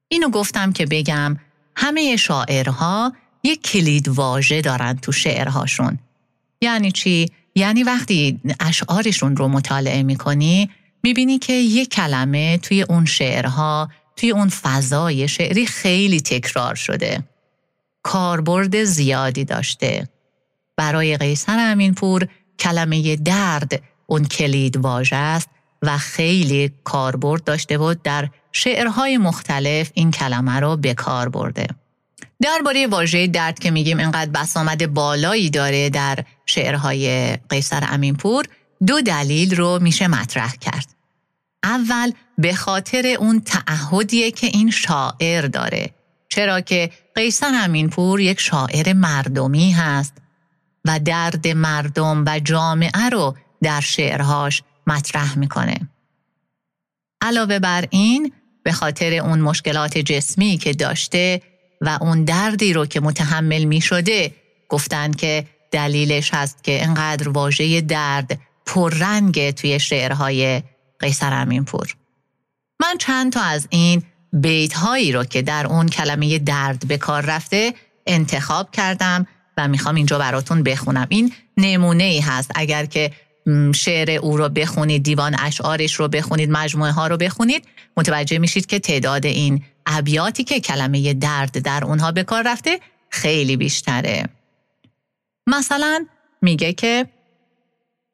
اینو 0.07 0.29
گفتم 0.29 0.71
که 0.71 0.85
بگم 0.85 1.37
همه 1.75 2.15
شاعرها 2.15 3.13
یک 3.43 3.61
کلید 3.63 4.07
واژه 4.07 4.61
دارن 4.61 4.97
تو 4.97 5.11
شعرهاشون. 5.11 5.99
یعنی 6.61 6.91
چی؟ 6.91 7.29
یعنی 7.55 7.83
وقتی 7.83 8.39
اشعارشون 8.59 9.35
رو 9.35 9.47
مطالعه 9.47 10.03
می‌کنی 10.03 10.69
می‌بینی 11.03 11.39
که 11.39 11.53
یک 11.53 11.89
کلمه 11.89 12.57
توی 12.57 12.81
اون 12.81 13.05
شعرها 13.05 13.89
توی 14.15 14.31
اون 14.31 14.49
فضای 14.49 15.27
شعری 15.27 15.65
خیلی 15.65 16.21
تکرار 16.21 16.75
شده. 16.75 17.23
کاربرد 18.03 18.83
زیادی 18.83 19.45
داشته. 19.45 20.09
برای 20.77 21.17
قیصر 21.17 21.71
امینپور 21.71 22.27
کلمه 22.59 23.15
درد 23.15 23.81
اون 24.13 24.25
کلید 24.25 24.77
واژه 24.77 25.15
است 25.15 25.49
و 25.81 25.97
خیلی 25.97 26.71
کاربرد 26.83 27.43
داشته 27.43 27.77
بود 27.77 28.01
در 28.01 28.29
شعرهای 28.51 29.17
مختلف 29.17 29.91
این 29.93 30.11
کلمه 30.11 30.59
رو 30.59 30.77
به 30.77 30.93
کار 30.93 31.29
برده. 31.29 31.67
درباره 32.41 32.87
واژه 32.87 33.27
درد 33.27 33.59
که 33.59 33.71
میگیم 33.71 33.97
اینقدر 33.97 34.31
بسامد 34.31 34.93
بالایی 34.93 35.49
داره 35.49 35.89
در 35.89 36.19
شعرهای 36.45 37.37
قیصر 37.49 37.87
امینپور 37.91 38.45
دو 38.87 39.01
دلیل 39.01 39.55
رو 39.55 39.79
میشه 39.81 40.07
مطرح 40.07 40.55
کرد. 40.55 40.87
اول 41.63 42.11
به 42.37 42.53
خاطر 42.53 43.15
اون 43.19 43.41
تعهدیه 43.41 44.31
که 44.31 44.47
این 44.47 44.71
شاعر 44.71 45.47
داره 45.47 45.89
چرا 46.29 46.61
که 46.61 46.89
قیصر 47.15 47.51
امینپور 47.63 48.21
یک 48.21 48.39
شاعر 48.39 48.93
مردمی 48.93 49.71
هست 49.71 50.13
و 50.85 50.99
درد 50.99 51.47
مردم 51.47 52.25
و 52.27 52.39
جامعه 52.39 53.09
رو 53.11 53.35
در 53.63 53.81
شعرهاش 53.81 54.63
مطرح 54.87 55.37
می‌کنه. 55.37 55.89
علاوه 57.21 57.59
بر 57.59 57.85
این 57.89 58.33
به 58.63 58.71
خاطر 58.71 59.13
اون 59.13 59.41
مشکلات 59.41 59.97
جسمی 59.97 60.57
که 60.57 60.73
داشته 60.73 61.41
و 61.81 61.97
اون 62.01 62.23
دردی 62.23 62.73
رو 62.73 62.85
که 62.85 62.99
متحمل 62.99 63.63
می 63.63 63.81
شده 63.81 64.35
گفتن 64.69 65.11
که 65.11 65.45
دلیلش 65.71 66.33
هست 66.33 66.63
که 66.63 66.83
انقدر 66.83 67.29
واژه 67.29 67.81
درد 67.81 68.39
پررنگ 68.65 69.51
توی 69.51 69.79
شعرهای 69.79 70.63
قیصر 70.99 71.33
امینپور. 71.33 71.95
من 72.81 72.97
چند 72.97 73.33
تا 73.33 73.41
از 73.41 73.67
این 73.69 74.03
بیت 74.33 74.73
هایی 74.73 75.11
رو 75.11 75.23
که 75.23 75.41
در 75.41 75.67
اون 75.67 75.89
کلمه 75.89 76.39
درد 76.39 76.87
به 76.87 76.97
کار 76.97 77.25
رفته 77.25 77.73
انتخاب 78.07 78.71
کردم 78.71 79.27
و 79.57 79.67
می‌خوام 79.67 79.95
اینجا 79.95 80.19
براتون 80.19 80.63
بخونم 80.63 81.07
این 81.09 81.33
نمونه 81.57 82.03
ای 82.03 82.19
هست 82.19 82.51
اگر 82.55 82.85
که 82.85 83.11
شعر 83.75 84.11
او 84.11 84.37
رو 84.37 84.49
بخونید 84.49 85.03
دیوان 85.03 85.35
اشعارش 85.39 85.93
رو 85.93 86.07
بخونید 86.07 86.51
مجموعه 86.51 86.91
ها 86.91 87.07
رو 87.07 87.17
بخونید 87.17 87.65
متوجه 87.97 88.37
میشید 88.37 88.65
که 88.65 88.79
تعداد 88.79 89.25
این 89.25 89.63
ابیاتی 89.85 90.43
که 90.43 90.59
کلمه 90.59 91.13
درد 91.13 91.59
در 91.59 91.85
اونها 91.85 92.11
به 92.11 92.23
کار 92.23 92.43
رفته 92.45 92.79
خیلی 93.09 93.57
بیشتره. 93.57 94.29
مثلا 95.47 96.05
میگه 96.41 96.73
که 96.73 97.07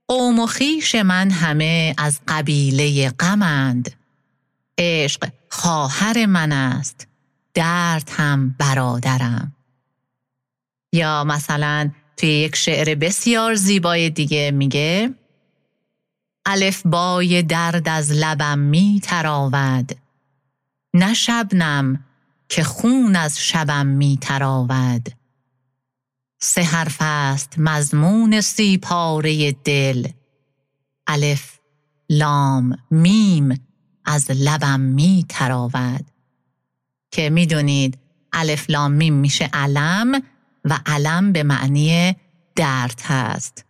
قوم 0.08 0.40
و 0.40 0.46
خیش 0.46 0.96
من 0.96 1.32
همه 1.32 1.96
از 1.98 2.20
قبیله 2.28 3.10
غمند. 3.10 3.92
عشق 4.78 5.30
خواهر 5.50 6.26
من 6.26 6.52
است 6.52 7.08
درد 7.54 8.12
هم 8.14 8.56
برادرم. 8.60 9.56
یا 10.94 11.24
مثلا 11.24 11.92
توی 12.20 12.30
یک 12.30 12.56
شعر 12.56 12.96
بسیار 12.96 13.56
زیبای 13.56 14.10
دیگه 14.10 14.52
میگه 14.52 15.14
الف 16.46 16.82
بای 16.86 17.44
درد 17.44 17.90
از 17.90 18.12
لبم 18.12 18.60
می 18.60 19.02
تراود 19.04 19.92
نه 20.94 21.14
شبنم 21.14 22.06
که 22.50 22.64
خون 22.64 23.16
از 23.16 23.40
شبم 23.40 23.86
می 23.86 24.18
تراود. 24.22 25.10
سه 26.40 26.62
حرف 26.62 26.98
است 27.00 27.54
مضمون 27.58 28.42
سی 28.42 28.78
پاره 28.78 29.52
دل 29.52 30.08
الف 31.08 31.60
لام 32.10 32.78
میم 32.92 33.68
از 34.06 34.32
لبم 34.32 34.80
می 34.80 35.26
تراود. 35.30 36.06
که 37.12 37.30
می‌دونید 37.30 37.98
الف 38.34 38.70
لام 38.70 38.92
میم 38.92 39.14
میشه 39.14 39.50
علم 39.54 40.22
و 40.66 40.80
علم 40.86 41.32
به 41.32 41.44
معنی 41.44 42.16
درد 42.56 43.02
هست. 43.06 43.66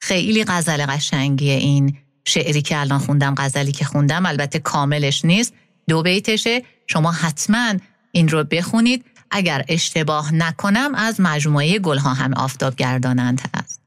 خیلی 0.00 0.44
غزل 0.44 0.86
قشنگیه 0.86 1.54
این 1.54 1.96
شعری 2.24 2.62
که 2.62 2.80
الان 2.80 2.98
خوندم 2.98 3.34
غزلی 3.38 3.72
که 3.72 3.84
خوندم 3.84 4.26
البته 4.26 4.58
کاملش 4.58 5.24
نیست. 5.24 5.54
دو 5.88 6.02
بیتشه. 6.02 6.62
شما 6.86 7.12
حتما 7.12 7.74
این 8.12 8.28
رو 8.28 8.44
بخونید. 8.44 9.04
اگر 9.30 9.64
اشتباه 9.68 10.34
نکنم 10.34 10.94
از 10.94 11.20
مجموعه 11.20 11.78
گلها 11.78 12.14
هم 12.14 12.34
آفتاب 12.34 12.76
گردانند 12.76 13.40
هست. 13.54 13.80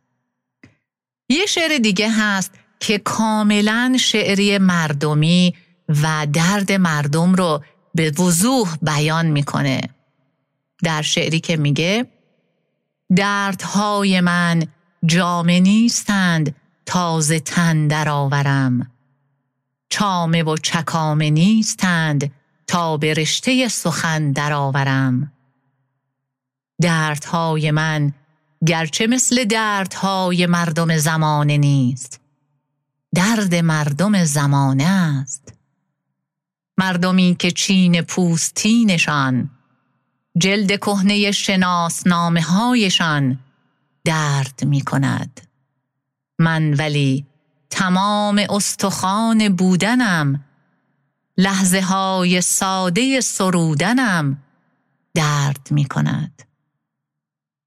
یه 1.30 1.46
شعر 1.46 1.78
دیگه 1.78 2.10
هست 2.12 2.52
که 2.80 2.98
کاملا 2.98 3.98
شعری 4.00 4.58
مردمی 4.58 5.56
و 5.90 6.28
درد 6.34 6.72
مردم 6.72 7.36
رو 7.36 7.64
به 7.96 8.12
وضوح 8.12 8.76
بیان 8.82 9.26
می‌کنه. 9.26 9.82
در 10.84 11.02
شعری 11.02 11.40
که 11.40 11.58
میگه 11.58 12.06
دردهای 13.16 14.22
من 14.22 14.68
جامه 15.06 15.60
نیستند 15.60 16.56
تازه 16.86 17.40
تن 17.40 17.88
درآورم. 17.88 18.92
چامه 19.90 20.44
و 20.44 20.58
چکامه 20.58 21.30
نیستند 21.30 22.32
تا 22.68 22.98
به 22.98 23.14
رشته 23.14 23.68
سخن 23.68 24.32
درآورم. 24.32 25.32
دردهای 26.82 27.72
من 27.72 28.14
گرچه 28.66 29.08
مثل 29.08 29.44
دردهای 29.44 30.46
مردم 30.46 30.98
زمانه 30.98 31.58
نیست 31.58 32.20
درد 33.16 33.56
مردم 33.56 34.24
زمانه 34.24 34.84
است. 34.84 35.54
مردمی 36.78 37.36
که 37.40 37.52
چین 37.52 38.02
پوستینشان 38.02 39.50
جلد 40.38 40.80
کهنه 40.80 41.32
شناسنامه 41.32 42.42
هایشان 42.42 43.40
درد 44.06 44.60
می 44.66 44.82
کند 44.82 45.42
من 46.40 46.74
ولی 46.74 47.26
تمام 47.70 48.42
استخوان 48.50 49.56
بودنم 49.56 50.44
لحظه 51.38 51.82
های 51.82 52.42
ساده 52.42 53.22
سرودنم 53.22 54.44
درد 55.14 55.68
می 55.72 55.86
کند 55.86 56.44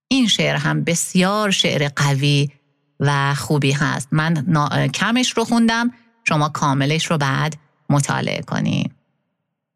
این 0.09 0.29
شعر 0.29 0.57
هم 0.57 0.85
بسیار 0.85 1.51
شعر 1.51 1.89
قوی 1.97 2.51
و 3.01 3.35
خوبی 3.35 3.73
هست. 3.73 4.09
من 4.13 4.89
کمش 4.95 5.31
رو 5.31 5.45
خوندم 5.45 5.91
شما 6.25 6.49
کاملش 6.49 7.07
رو 7.07 7.19
بعد 7.19 7.57
مطالعه 7.91 8.43
کنید 8.43 8.93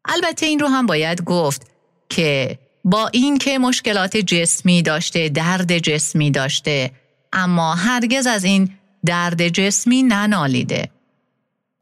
البته 0.05 0.45
این 0.45 0.59
رو 0.59 0.67
هم 0.67 0.85
باید 0.85 1.23
گفت 1.23 1.71
که 2.09 2.59
با 2.85 3.07
اینکه 3.07 3.59
مشکلات 3.59 4.17
جسمی 4.17 4.81
داشته 4.81 5.29
درد 5.29 5.77
جسمی 5.77 6.31
داشته 6.31 6.91
اما 7.33 7.75
هرگز 7.75 8.27
از 8.27 8.43
این 8.43 8.69
درد 9.05 9.47
جسمی 9.47 10.03
ننالیده. 10.03 10.89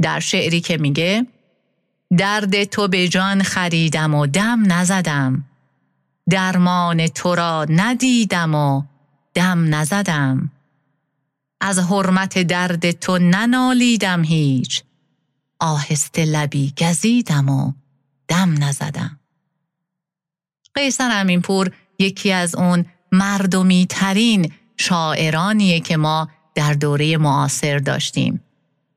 در 0.01 0.19
شعری 0.19 0.61
که 0.61 0.77
میگه 0.77 1.27
درد 2.17 2.63
تو 2.63 2.87
به 2.87 3.07
جان 3.07 3.43
خریدم 3.43 4.13
و 4.13 4.27
دم 4.27 4.73
نزدم. 4.73 5.43
درمان 6.29 7.07
تو 7.07 7.35
را 7.35 7.65
ندیدم 7.69 8.55
و 8.55 8.83
دم 9.33 9.75
نزدم. 9.75 10.51
از 11.61 11.79
حرمت 11.79 12.39
درد 12.43 12.91
تو 12.91 13.17
ننالیدم 13.17 14.23
هیچ. 14.23 14.83
آهسته 15.59 16.25
لبی 16.25 16.73
گزیدم 16.77 17.49
و 17.49 17.73
دم 18.27 18.63
نزدم. 18.63 19.19
قیصر 20.75 21.09
امینپور 21.11 21.71
یکی 21.99 22.31
از 22.31 22.55
اون 22.55 22.85
مردمی 23.11 23.85
ترین 23.89 24.51
شاعرانیه 24.77 25.79
که 25.79 25.97
ما 25.97 26.29
در 26.55 26.73
دوره 26.73 27.17
معاصر 27.17 27.77
داشتیم. 27.77 28.43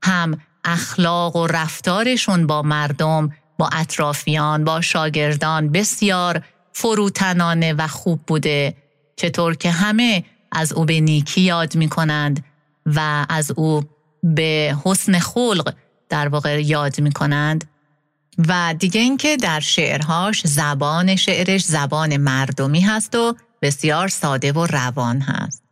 هم 0.03 0.41
اخلاق 0.65 1.37
و 1.37 1.47
رفتارشون 1.47 2.47
با 2.47 2.62
مردم 2.62 3.33
با 3.59 3.69
اطرافیان 3.73 4.65
با 4.65 4.81
شاگردان 4.81 5.73
بسیار 5.73 6.43
فروتنانه 6.73 7.73
و 7.73 7.87
خوب 7.87 8.21
بوده 8.27 8.75
چطور 9.17 9.55
که 9.55 9.71
همه 9.71 10.25
از 10.53 10.73
او 10.73 10.85
به 10.85 11.01
نیکی 11.01 11.41
یاد 11.41 11.77
می 11.77 11.89
کنند 11.89 12.45
و 12.87 13.27
از 13.29 13.51
او 13.57 13.83
به 14.23 14.77
حسن 14.85 15.19
خلق 15.19 15.75
در 16.09 16.29
واقع 16.29 16.62
یاد 16.62 17.01
می 17.01 17.12
کنند 17.12 17.65
و 18.38 18.75
دیگه 18.79 19.01
اینکه 19.01 19.37
در 19.37 19.61
شعرهاش 19.61 20.46
زبان 20.46 21.16
شعرش 21.16 21.64
زبان 21.64 22.16
مردمی 22.16 22.81
هست 22.81 23.14
و 23.14 23.37
بسیار 23.62 24.09
ساده 24.09 24.53
و 24.53 24.66
روان 24.66 25.20
هست. 25.20 25.62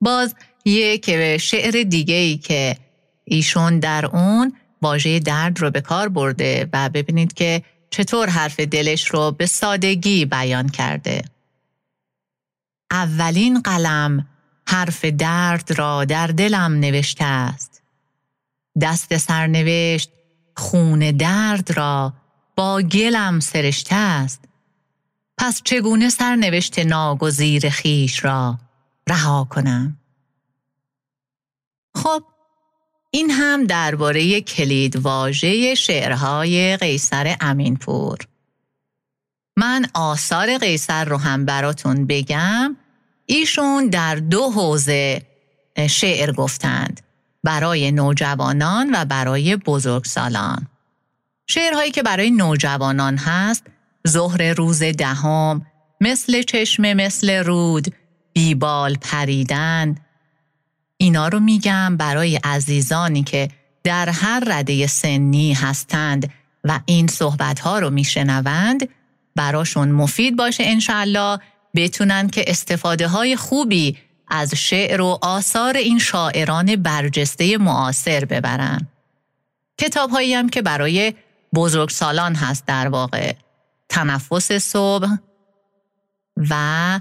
باز 0.00 0.34
یک 0.64 1.36
شعر 1.36 1.82
دیگه 1.82 2.14
ای 2.14 2.36
که 2.36 2.76
ایشون 3.24 3.78
در 3.78 4.06
اون 4.06 4.52
واژه 4.82 5.18
درد 5.18 5.60
رو 5.60 5.70
به 5.70 5.80
کار 5.80 6.08
برده 6.08 6.68
و 6.72 6.88
ببینید 6.88 7.32
که 7.32 7.62
چطور 7.90 8.28
حرف 8.28 8.60
دلش 8.60 9.08
رو 9.08 9.30
به 9.30 9.46
سادگی 9.46 10.24
بیان 10.24 10.68
کرده. 10.68 11.22
اولین 12.90 13.60
قلم 13.60 14.26
حرف 14.66 15.04
درد 15.04 15.78
را 15.78 16.04
در 16.04 16.26
دلم 16.26 16.72
نوشته 16.72 17.24
است. 17.24 17.82
دست 18.80 19.16
سرنوشت 19.16 20.10
خون 20.58 21.10
درد 21.10 21.72
را 21.76 22.12
با 22.56 22.82
گلم 22.82 23.40
سرشته 23.40 23.94
است. 23.94 24.44
پس 25.38 25.62
چگونه 25.64 26.08
سرنوشت 26.08 26.78
ناگزیر 26.78 27.70
خیش 27.70 28.24
را 28.24 28.58
رها 29.08 29.46
کنم؟ 29.50 29.96
خب 31.94 32.22
این 33.10 33.30
هم 33.30 33.64
درباره 33.64 34.40
کلید 34.40 34.96
واژه 34.96 35.74
شعرهای 35.74 36.76
قیصر 36.76 37.36
امینپور. 37.40 38.18
من 39.56 39.86
آثار 39.94 40.58
قیصر 40.58 41.04
رو 41.04 41.16
هم 41.16 41.44
براتون 41.44 42.06
بگم. 42.06 42.76
ایشون 43.26 43.86
در 43.86 44.14
دو 44.14 44.50
حوزه 44.50 45.22
شعر 45.90 46.32
گفتند. 46.32 47.07
برای 47.44 47.92
نوجوانان 47.92 48.90
و 48.94 49.04
برای 49.04 49.56
بزرگسالان. 49.56 50.66
شعرهایی 51.46 51.90
که 51.90 52.02
برای 52.02 52.30
نوجوانان 52.30 53.16
هست 53.16 53.66
ظهر 54.08 54.52
روز 54.52 54.82
دهم 54.82 55.66
مثل 56.00 56.42
چشم 56.42 56.92
مثل 56.92 57.30
رود 57.44 57.94
بیبال 58.32 58.96
پریدن 59.00 59.94
اینا 60.96 61.28
رو 61.28 61.40
میگم 61.40 61.96
برای 61.96 62.36
عزیزانی 62.36 63.22
که 63.22 63.48
در 63.84 64.08
هر 64.08 64.42
رده 64.46 64.86
سنی 64.86 65.52
هستند 65.52 66.30
و 66.64 66.80
این 66.86 67.06
صحبت 67.06 67.60
ها 67.60 67.78
رو 67.78 67.90
میشنوند 67.90 68.88
براشون 69.36 69.88
مفید 69.90 70.36
باشه 70.36 70.64
انشالله 70.66 71.38
بتونن 71.76 72.28
که 72.28 72.44
استفاده 72.46 73.08
های 73.08 73.36
خوبی 73.36 73.98
از 74.30 74.54
شعر 74.54 75.00
و 75.00 75.18
آثار 75.22 75.76
این 75.76 75.98
شاعران 75.98 76.76
برجسته 76.76 77.58
معاصر 77.58 78.24
ببرن. 78.24 78.88
کتاب 79.78 80.10
هایی 80.10 80.34
هم 80.34 80.48
که 80.48 80.62
برای 80.62 81.14
بزرگسالان 81.54 82.34
هست 82.34 82.66
در 82.66 82.88
واقع 82.88 83.32
تنفس 83.88 84.52
صبح 84.52 85.08
و 86.50 87.00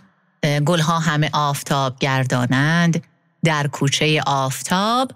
گلها 0.66 1.00
همه 1.00 1.30
آفتاب 1.34 2.00
گردانند 2.00 3.04
در 3.44 3.68
کوچه 3.68 4.22
آفتاب 4.28 5.12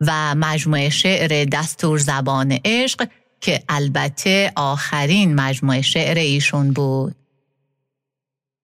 و 0.00 0.34
مجموعه 0.34 0.90
شعر 0.90 1.44
دستور 1.44 1.98
زبان 1.98 2.58
عشق 2.64 3.08
که 3.40 3.62
البته 3.68 4.52
آخرین 4.56 5.34
مجموعه 5.34 5.82
شعر 5.82 6.18
ایشون 6.18 6.72
بود. 6.72 7.14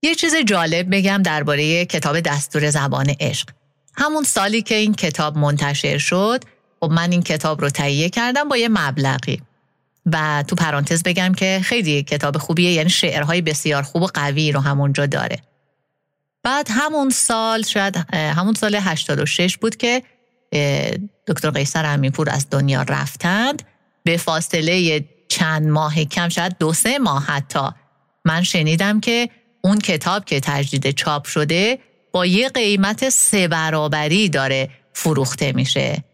یه 0.02 0.14
چیز 0.14 0.34
جالب 0.46 0.94
بگم 0.94 1.22
درباره 1.22 1.84
کتاب 1.84 2.20
دستور 2.20 2.70
زبان 2.70 3.14
عشق. 3.20 3.48
همون 3.94 4.24
سالی 4.24 4.62
که 4.62 4.74
این 4.74 4.94
کتاب 4.94 5.38
منتشر 5.38 5.98
شد 5.98 6.44
خب 6.80 6.90
من 6.90 7.10
این 7.12 7.22
کتاب 7.22 7.60
رو 7.60 7.70
تهیه 7.70 8.08
کردم 8.08 8.48
با 8.48 8.56
یه 8.56 8.68
مبلغی. 8.68 9.42
و 10.06 10.44
تو 10.48 10.56
پرانتز 10.56 11.02
بگم 11.02 11.34
که 11.34 11.60
خیلی 11.64 12.02
کتاب 12.02 12.38
خوبیه 12.38 12.72
یعنی 12.72 12.90
شعرهای 12.90 13.42
بسیار 13.42 13.82
خوب 13.82 14.02
و 14.02 14.06
قوی 14.06 14.52
رو 14.52 14.60
همونجا 14.60 15.06
داره. 15.06 15.38
بعد 16.42 16.68
همون 16.70 17.10
سال 17.10 17.62
شاید 17.62 17.96
همون 18.12 18.54
سال 18.54 18.74
86 18.74 19.56
بود 19.56 19.76
که 19.76 20.02
دکتر 21.26 21.50
قیصر 21.50 21.86
امیپور 21.86 22.30
از 22.30 22.46
دنیا 22.50 22.82
رفتند. 22.82 23.62
به 24.04 24.16
فاصله 24.16 25.04
چند 25.28 25.68
ماه 25.68 26.04
کم 26.04 26.28
شاید 26.28 26.56
دو 26.58 26.72
سه 26.72 26.98
ماه 26.98 27.24
حتی 27.26 27.68
من 28.24 28.42
شنیدم 28.42 29.00
که 29.00 29.28
اون 29.60 29.78
کتاب 29.78 30.24
که 30.24 30.40
تجدید 30.40 30.90
چاپ 30.90 31.26
شده 31.26 31.78
با 32.12 32.26
یه 32.26 32.48
قیمت 32.48 33.08
سه 33.08 33.48
برابری 33.48 34.28
داره 34.28 34.70
فروخته 34.92 35.52
میشه. 35.52 36.04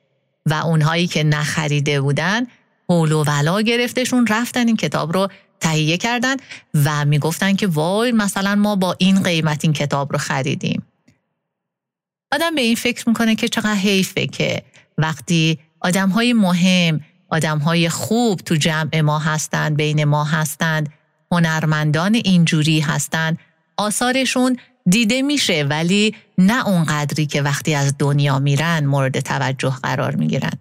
و 0.47 0.55
اونهایی 0.55 1.07
که 1.07 1.25
نخریده 1.25 2.01
بودن 2.01 2.47
حول 2.89 3.13
و 3.13 3.25
ولا 3.25 3.61
گرفتشون 3.61 4.27
رفتن 4.27 4.67
این 4.67 4.77
کتاب 4.77 5.13
رو 5.13 5.29
تهیه 5.61 5.97
کردن 5.97 6.37
و 6.85 7.05
می‌گفتن 7.05 7.57
که 7.57 7.67
وای 7.67 8.13
مثلا 8.13 8.55
ما 8.55 8.77
با 8.77 8.97
این 8.99 9.23
قیمت 9.23 9.65
این 9.65 9.73
کتاب 9.73 10.13
رو 10.13 10.19
خریدیم. 10.19 10.83
آدم 12.33 12.55
به 12.55 12.61
این 12.61 12.77
فکر 12.77 13.09
می‌کنه 13.09 13.35
که 13.35 13.49
چقدر 13.49 13.75
حیفه 13.75 14.27
که 14.27 14.63
وقتی 14.99 15.59
آدم 15.81 16.09
های 16.09 16.33
مهم 16.33 17.01
آدم 17.29 17.59
های 17.59 17.89
خوب 17.89 18.41
تو 18.41 18.55
جمع 18.55 19.01
ما 19.01 19.19
هستند 19.19 19.77
بین 19.77 20.05
ما 20.05 20.25
هستند 20.25 20.89
هنرمندان 21.33 22.15
اینجوری 22.15 22.81
هستند 22.81 23.39
آثارشون 23.77 24.57
دیده 24.89 25.23
میشه 25.23 25.67
ولی 25.71 26.15
نه 26.39 26.69
اونقدری 26.69 27.27
که 27.27 27.43
وقتی 27.43 27.75
از 27.75 27.95
دنیا 27.99 28.39
میرن 28.39 28.87
مورد 28.87 29.21
توجه 29.21 29.75
قرار 29.83 30.17
می‌گیرن. 30.17 30.53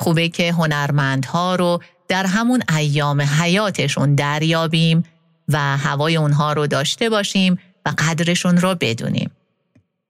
خوبه 0.00 0.28
که 0.28 0.52
هنرمندها 0.52 1.54
رو 1.54 1.82
در 2.08 2.26
همون 2.26 2.62
ایام 2.76 3.20
حیاتشون 3.20 4.14
دریابیم 4.14 5.04
و 5.48 5.76
هوای 5.76 6.16
اونها 6.16 6.52
رو 6.52 6.66
داشته 6.66 7.10
باشیم 7.10 7.58
و 7.86 7.92
قدرشون 7.98 8.56
رو 8.56 8.74
بدونیم. 8.80 9.30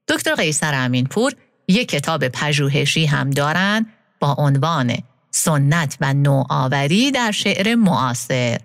دکتر 0.08 0.34
قیصر 0.34 0.74
امینپور 0.74 1.32
یک 1.68 1.88
کتاب 1.88 2.28
پژوهشی 2.28 3.06
هم 3.06 3.30
دارن 3.30 3.86
با 4.20 4.34
عنوان 4.38 4.96
سنت 5.30 5.96
و 6.00 6.14
نوآوری 6.14 7.10
در 7.10 7.30
شعر 7.30 7.74
معاصر. 7.74 8.60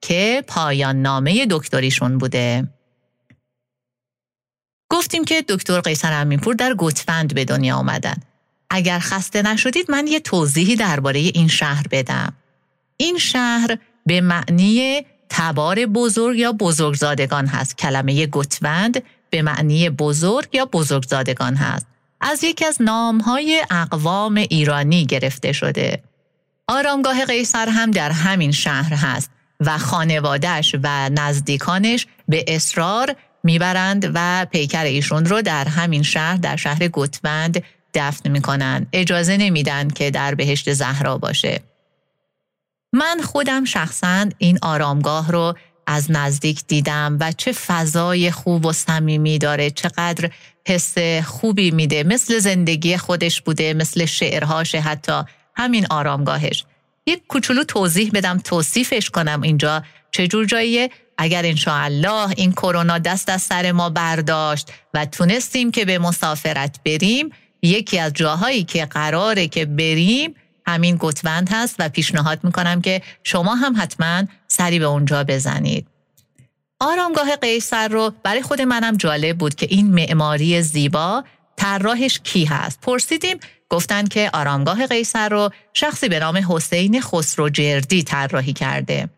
که 0.00 0.44
پایان 0.46 1.02
نامه 1.02 1.46
دکتریشون 1.50 2.18
بوده. 2.18 2.68
گفتیم 4.90 5.24
که 5.24 5.44
دکتر 5.48 5.80
قیصر 5.80 6.12
امینپور 6.12 6.54
در 6.54 6.74
گتفند 6.78 7.34
به 7.34 7.44
دنیا 7.44 7.76
آمدن. 7.76 8.16
اگر 8.70 8.98
خسته 8.98 9.42
نشدید 9.42 9.90
من 9.90 10.06
یه 10.06 10.20
توضیحی 10.20 10.76
درباره 10.76 11.18
این 11.18 11.48
شهر 11.48 11.84
بدم. 11.90 12.32
این 12.96 13.18
شهر 13.18 13.78
به 14.06 14.20
معنی 14.20 15.06
تبار 15.28 15.86
بزرگ 15.86 16.38
یا 16.38 16.52
بزرگزادگان 16.52 17.46
هست. 17.46 17.78
کلمه 17.78 18.26
گتوند 18.26 19.02
به 19.30 19.42
معنی 19.42 19.90
بزرگ 19.90 20.48
یا 20.52 20.64
بزرگزادگان 20.64 21.54
هست. 21.54 21.86
از 22.20 22.44
یکی 22.44 22.64
از 22.64 22.82
نامهای 22.82 23.64
اقوام 23.70 24.34
ایرانی 24.34 25.06
گرفته 25.06 25.52
شده. 25.52 26.02
آرامگاه 26.68 27.24
قیصر 27.24 27.68
هم 27.68 27.90
در 27.90 28.10
همین 28.10 28.52
شهر 28.52 28.94
هست 28.94 29.30
و 29.60 29.78
خانوادهش 29.78 30.74
و 30.82 31.08
نزدیکانش 31.08 32.06
به 32.28 32.44
اصرار 32.48 33.16
می‌برند 33.44 34.10
و 34.14 34.46
پیکر 34.50 34.84
ایشون 34.84 35.24
رو 35.24 35.42
در 35.42 35.68
همین 35.68 36.02
شهر 36.02 36.36
در 36.36 36.56
شهر 36.56 36.88
گتوند 36.88 37.62
دفن 37.94 38.30
می‌کنن 38.30 38.86
اجازه 38.92 39.36
نمیدن 39.36 39.88
که 39.88 40.10
در 40.10 40.34
بهشت 40.34 40.72
زهرا 40.72 41.18
باشه. 41.18 41.60
من 42.92 43.20
خودم 43.24 43.64
شخصا 43.64 44.26
این 44.38 44.58
آرامگاه 44.62 45.32
رو 45.32 45.54
از 45.86 46.10
نزدیک 46.10 46.62
دیدم 46.66 47.16
و 47.20 47.32
چه 47.32 47.52
فضای 47.52 48.30
خوب 48.30 48.66
و 48.66 48.72
صمیمی 48.72 49.38
داره 49.38 49.70
چقدر 49.70 50.30
حس 50.66 50.98
خوبی 51.24 51.70
میده. 51.70 52.02
مثل 52.02 52.38
زندگی 52.38 52.96
خودش 52.96 53.42
بوده 53.42 53.74
مثل 53.74 54.04
شعرهاش 54.04 54.74
حتی. 54.74 55.22
همین 55.56 55.86
آرامگاهش. 55.90 56.64
یک 57.08 57.26
کوچولو 57.28 57.64
توضیح 57.64 58.10
بدم 58.14 58.38
توصیفش 58.38 59.10
کنم 59.10 59.40
اینجا. 59.42 59.82
چجور 60.10 60.44
جاییه؟ 60.44 60.90
اگر 61.18 61.46
انشاءالله 61.46 62.34
این 62.36 62.52
کرونا 62.52 62.98
دست 62.98 63.28
از 63.28 63.42
سر 63.42 63.72
ما 63.72 63.90
برداشت 63.90 64.72
و 64.94 65.06
تونستیم 65.06 65.70
که 65.70 65.84
به 65.84 65.98
مسافرت 65.98 66.80
بریم 66.86 67.30
یکی 67.62 67.98
از 67.98 68.12
جاهایی 68.12 68.64
که 68.64 68.86
قراره 68.86 69.48
که 69.48 69.64
بریم 69.64 70.34
همین 70.66 70.96
گتوند 71.00 71.48
هست 71.52 71.76
و 71.78 71.88
پیشنهاد 71.88 72.44
می‌کنم 72.44 72.80
که 72.80 73.02
شما 73.24 73.54
هم 73.54 73.74
حتما 73.78 74.22
سری 74.48 74.78
به 74.78 74.84
اونجا 74.84 75.24
بزنید. 75.24 75.86
آرامگاه 76.80 77.36
قیصر 77.36 77.88
رو 77.88 78.12
برای 78.22 78.42
خود 78.42 78.60
منم 78.60 78.96
جالب 78.96 79.38
بود 79.38 79.54
که 79.54 79.66
این 79.70 79.94
معماری 79.94 80.62
زیبا 80.62 81.24
طراحش 81.56 82.20
کی 82.24 82.44
هست. 82.44 82.80
پرسیدیم 82.80 83.38
گفتن 83.68 84.04
که 84.04 84.30
آرامگاه 84.34 84.86
قیصر 84.86 85.28
رو 85.28 85.50
شخصی 85.74 86.08
به 86.08 86.18
نام 86.18 86.40
حسین 86.48 87.00
خسرو 87.00 87.48
جردی 87.48 88.02
طراحی 88.02 88.52
کرده 88.52 89.08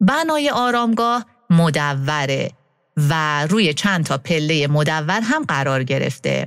بنای 0.00 0.50
آرامگاه 0.50 1.26
مدوره 1.50 2.50
و 2.96 3.46
روی 3.46 3.74
چند 3.74 4.04
تا 4.04 4.18
پله 4.18 4.66
مدور 4.66 5.20
هم 5.20 5.44
قرار 5.44 5.84
گرفته 5.84 6.46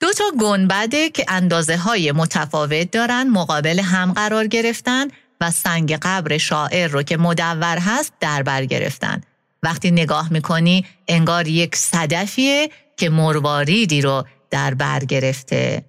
دو 0.00 0.12
تا 0.12 0.24
گنبده 0.40 1.10
که 1.10 1.24
اندازه 1.28 1.76
های 1.76 2.12
متفاوت 2.12 2.90
دارن 2.90 3.28
مقابل 3.28 3.80
هم 3.80 4.12
قرار 4.12 4.46
گرفتن 4.46 5.08
و 5.40 5.50
سنگ 5.50 5.98
قبر 6.02 6.38
شاعر 6.38 6.88
رو 6.88 7.02
که 7.02 7.16
مدور 7.16 7.78
هست 7.78 8.12
در 8.20 8.42
بر 8.42 8.64
گرفتن. 8.64 9.20
وقتی 9.62 9.90
نگاه 9.90 10.32
می‌کنی 10.32 10.86
انگار 11.08 11.48
یک 11.48 11.76
صدفیه 11.76 12.70
که 12.96 13.10
مرواریدی 13.10 14.00
رو 14.00 14.24
در 14.52 14.74
بر 14.74 15.04
گرفته. 15.04 15.84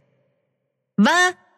و 0.98 1.10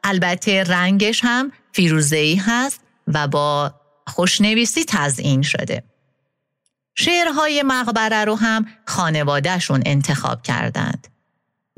البته 0.03 0.63
رنگش 0.63 1.21
هم 1.23 1.51
فیروزهی 1.73 2.35
هست 2.35 2.79
و 3.07 3.27
با 3.27 3.73
خوشنویسی 4.07 4.85
تزئین 4.87 5.41
شده. 5.41 5.83
شعرهای 6.95 7.63
مقبره 7.63 8.25
رو 8.25 8.35
هم 8.35 8.65
خانوادهشون 8.85 9.83
انتخاب 9.85 10.41
کردند. 10.41 11.07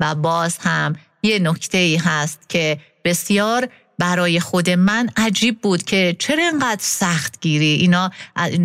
و 0.00 0.14
باز 0.14 0.58
هم 0.58 0.96
یه 1.22 1.38
نکته 1.38 1.78
ای 1.78 1.96
هست 1.96 2.48
که 2.48 2.80
بسیار 3.04 3.68
برای 3.98 4.40
خود 4.40 4.70
من 4.70 5.10
عجیب 5.16 5.60
بود 5.60 5.82
که 5.82 6.16
چرا 6.18 6.44
انقدر 6.52 6.80
سخت 6.80 7.40
گیری 7.40 7.72
اینا 7.72 8.10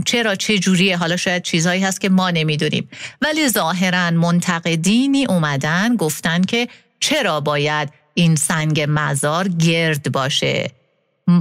چرا 0.06 0.36
چه 0.36 0.60
جوریه؟ 0.60 0.98
حالا 0.98 1.18
شاید 1.18 1.44
چیزهایی 1.44 1.84
هست 1.84 2.02
که 2.02 2.10
ما 2.10 2.30
نمی‌دونیم. 2.30 2.90
ولی 3.22 3.50
ظاهرا 3.50 4.12
منتقدینی 4.12 5.26
اومدن 5.26 5.96
گفتن 5.96 6.42
که 6.42 6.68
چرا 7.00 7.40
باید 7.40 7.90
این 8.14 8.36
سنگ 8.36 8.86
مزار 8.90 9.48
گرد 9.48 10.12
باشه؟ 10.12 10.72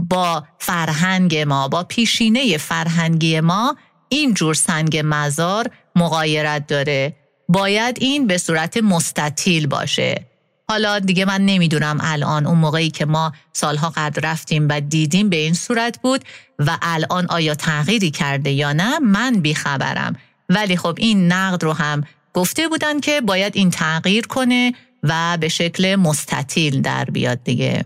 با 0.09 0.44
فرهنگ 0.59 1.37
ما 1.37 1.68
با 1.68 1.85
پیشینه 1.85 2.57
فرهنگی 2.57 3.40
ما 3.40 3.76
این 4.09 4.35
جور 4.35 4.55
سنگ 4.55 5.00
مزار 5.05 5.70
مقایرت 5.96 6.66
داره. 6.66 7.16
باید 7.48 7.98
این 8.00 8.26
به 8.26 8.38
صورت 8.38 8.76
مستطیل 8.76 9.66
باشه. 9.66 10.32
حالا 10.72 10.98
دیگه 10.98 11.24
من 11.24 11.40
نمی‌دونم 11.40 11.98
الان 12.00 12.46
اون 12.46 12.58
موقعی 12.58 12.90
که 12.90 13.04
ما 13.04 13.32
سالها 13.52 13.92
قد 13.96 14.26
رفتیم 14.26 14.68
و 14.70 14.80
دیدیم 14.80 15.28
به 15.28 15.37
این 15.37 15.54
صورت 15.54 15.98
بود 16.02 16.24
و 16.58 16.78
الان 16.82 17.26
آیا 17.26 17.54
تغییری 17.54 18.11
کرده 18.11 18.50
یا 18.50 18.72
نه 18.72 18.98
من 18.98 19.40
بیخبرم. 19.40 20.16
ولی 20.48 20.76
خب 20.76 20.94
این 20.98 21.32
نقد 21.32 21.64
رو 21.64 21.72
هم 21.72 22.04
گفته 22.35 22.68
بودن 22.68 23.00
که 23.00 23.20
باید 23.20 23.56
این 23.56 23.70
تغییر 23.70 24.26
کنه 24.26 24.74
و 25.02 25.38
به 25.40 25.48
شکل 25.48 25.96
مستطیل 25.96 26.82
در 26.82 27.04
بیاد 27.04 27.44
دیگه. 27.44 27.85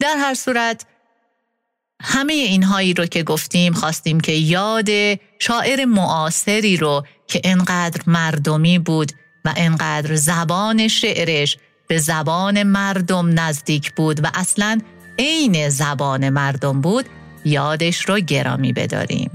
در 0.00 0.16
هر 0.18 0.34
صورت 0.34 0.86
همه 2.02 2.32
اینهایی 2.32 2.94
رو 2.94 3.06
که 3.06 3.22
گفتیم 3.22 3.72
خواستیم 3.72 4.20
که 4.20 4.32
یاد 4.32 4.88
شاعر 5.38 5.84
معاصری 5.84 6.76
رو 6.76 7.06
که 7.26 7.40
انقدر 7.44 8.02
مردمی 8.06 8.78
بود 8.78 9.12
و 9.44 9.54
انقدر 9.56 10.14
زبان 10.14 10.88
شعرش 10.88 11.56
به 11.88 11.98
زبان 11.98 12.62
مردم 12.62 13.40
نزدیک 13.40 13.92
بود 13.92 14.24
و 14.24 14.30
اصلا 14.34 14.80
عین 15.18 15.68
زبان 15.68 16.28
مردم 16.28 16.80
بود 16.80 17.04
یادش 17.44 18.00
رو 18.00 18.20
گرامی 18.20 18.72
بداریم. 18.72 19.30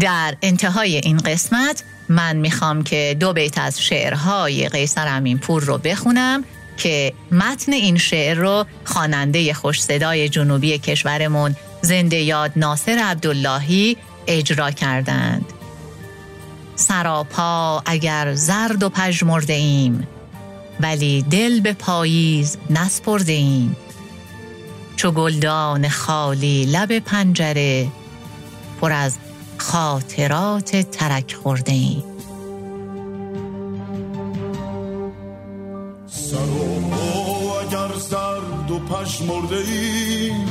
در 0.00 0.36
انتهای 0.42 0.96
این 0.96 1.16
قسمت 1.16 1.84
من 2.08 2.36
می‌خوام 2.36 2.82
که 2.82 3.16
دو 3.20 3.32
بیت 3.32 3.58
از 3.58 3.82
شعرهای 3.82 4.68
قیصر 4.68 5.08
امینپور 5.08 5.62
رو 5.62 5.78
بخونم 5.78 6.44
که 6.76 7.12
متن 7.30 7.72
این 7.72 7.98
شعر 7.98 8.36
رو 8.36 8.66
خواننده 8.84 9.54
خوش 9.54 9.82
صدای 9.82 10.28
جنوبی 10.28 10.78
کشورمون 10.78 11.56
زنده 11.82 12.16
یاد 12.16 12.52
ناصر 12.56 12.98
عبداللهی 13.04 13.96
اجرا 14.26 14.70
کردند. 14.70 15.44
سراپا 16.76 17.82
اگر 17.86 18.34
زرد 18.34 18.82
و 18.82 18.88
پژمرده 18.88 19.52
ایم 19.52 20.08
ولی 20.80 21.22
دل 21.22 21.60
به 21.60 21.72
پاییز 21.72 22.56
نسپرده 22.70 23.32
ایم 23.32 23.76
چو 24.96 25.10
گلدان 25.10 25.88
خالی 25.88 26.64
لب 26.64 26.98
پنجره 26.98 27.88
پر 28.80 28.92
از 28.92 29.18
خاطرات 29.58 30.90
ترک 30.90 31.34
خورده 31.34 31.72
ایم 31.72 32.04
سراپا 36.06 37.60
اگر 37.60 37.94
زرد 37.98 38.70
و 38.70 38.78
پژمرده 38.78 39.56
ایم 39.56 40.48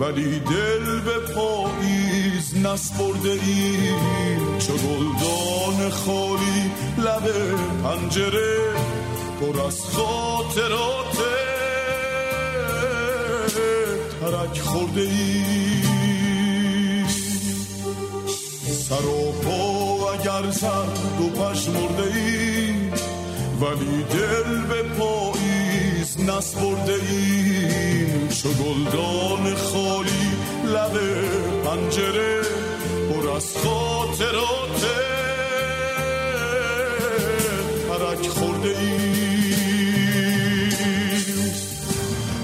ولی 0.00 0.40
دل 0.40 1.00
به 1.00 1.34
پاییز 1.34 2.56
نسپرده 2.56 3.30
ای 3.30 3.88
چه 4.58 4.72
گلدان 4.72 5.90
خالی 5.90 6.70
لب 6.98 7.30
پنجره 7.82 8.58
پر 9.40 9.60
از 9.60 9.80
خاطرات 9.84 11.18
ترک 14.20 14.60
خورده 14.60 15.00
ای 15.00 15.44
سر 18.72 19.06
و 19.06 19.32
پا 19.32 20.12
اگر 20.12 20.50
زرد 20.50 21.20
و 21.20 21.30
پشمرده 21.30 22.02
ای 22.02 22.74
ولی 23.60 24.02
دل 24.02 24.60
به 24.60 24.82
پاییز 24.82 26.20
نسپرده 26.20 26.94
ایم 27.08 28.28
چو 28.28 28.48
گلدان 28.48 29.54
خالی 29.54 30.30
لب 30.64 31.00
پنجره 31.64 32.40
پر 33.10 33.30
از 33.30 33.56
خاطرات 33.56 35.15
پرک 38.16 38.28
خورده 38.28 38.78
ایم. 38.78 39.96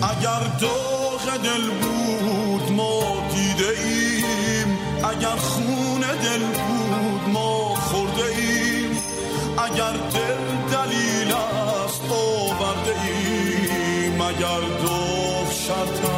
اگر 0.03 0.43
داغ 0.61 1.37
دل 1.43 1.71
بود 1.71 2.73
ما 2.73 3.03
دیده 3.35 3.69
ایم. 3.85 4.79
اگر 5.05 5.37
خون 5.37 6.01
دل 6.01 6.39
بود 6.39 7.29
ما 7.33 7.75
خورده 7.75 8.25
ایم. 8.25 8.99
اگر 9.59 9.93
دل 9.93 10.41
دلیل 10.73 11.33
است 11.33 12.03
آورده 12.11 12.95
ایم. 13.03 14.21
اگر 14.21 14.61
دو 14.61 14.99
شرط 15.53 16.12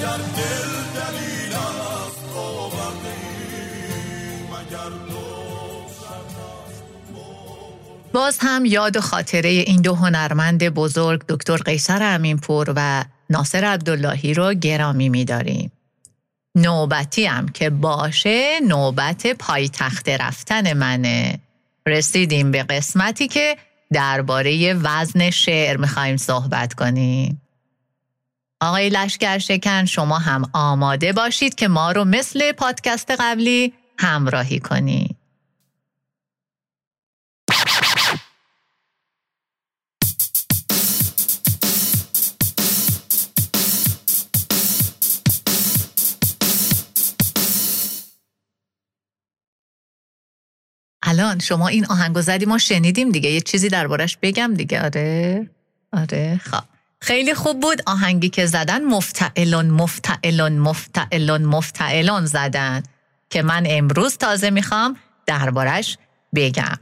شرط 0.00 0.20
است 0.20 0.42
باز 8.12 8.38
هم 8.40 8.64
یاد 8.64 8.96
و 8.96 9.00
خاطره 9.00 9.48
این 9.48 9.82
دو 9.82 9.94
هنرمند 9.94 10.68
بزرگ 10.68 11.22
دکتر 11.28 11.56
قیصر 11.56 12.02
امینپور 12.02 12.72
و 12.76 13.04
ناصر 13.30 13.64
عبداللهی 13.64 14.34
رو 14.34 14.54
گرامی 14.54 15.08
می‌داریم. 15.08 15.72
نوبتی 16.56 17.26
هم 17.26 17.48
که 17.48 17.70
باشه 17.70 18.60
نوبت 18.60 19.26
پایتخت 19.26 20.08
رفتن 20.08 20.72
منه. 20.72 21.38
رسیدیم 21.86 22.50
به 22.50 22.62
قسمتی 22.62 23.28
که 23.28 23.56
درباره 23.92 24.74
وزن 24.74 25.30
شعر 25.30 25.76
می‌خوایم 25.76 26.16
صحبت 26.16 26.74
کنیم. 26.74 27.41
آقای 28.62 28.88
لشکر 28.88 29.38
شکن 29.38 29.84
شما 29.84 30.18
هم 30.18 30.50
آماده 30.52 31.12
باشید 31.12 31.54
که 31.54 31.68
ما 31.68 31.92
رو 31.92 32.04
مثل 32.04 32.52
پادکست 32.52 33.10
قبلی 33.10 33.72
همراهی 33.98 34.60
کنید. 34.60 35.16
الان 51.02 51.38
شما 51.38 51.68
این 51.68 51.86
آهنگو 51.86 52.20
زدی 52.22 52.46
ما 52.46 52.58
شنیدیم 52.58 53.10
دیگه. 53.10 53.30
یه 53.30 53.40
چیزی 53.40 53.68
دربارش 53.68 54.16
بگم 54.22 54.54
دیگه. 54.54 54.84
آره. 54.84 55.50
آره 55.92 56.40
خب. 56.44 56.71
خیلی 57.02 57.34
خوب 57.34 57.60
بود. 57.60 57.82
آهنگی 57.86 58.28
که 58.28 58.46
زدن 58.46 58.84
مفتعلون 58.84 59.70
مفتعلون 59.70 60.52
مفتعلون 60.52 61.42
مفتعلون 61.42 62.26
زدن 62.26 62.82
که 63.30 63.42
من 63.42 63.66
امروز 63.66 64.16
تازه 64.16 64.50
می‌خوام 64.50 64.96
دربارش 65.26 65.98
بگم. 66.34 66.78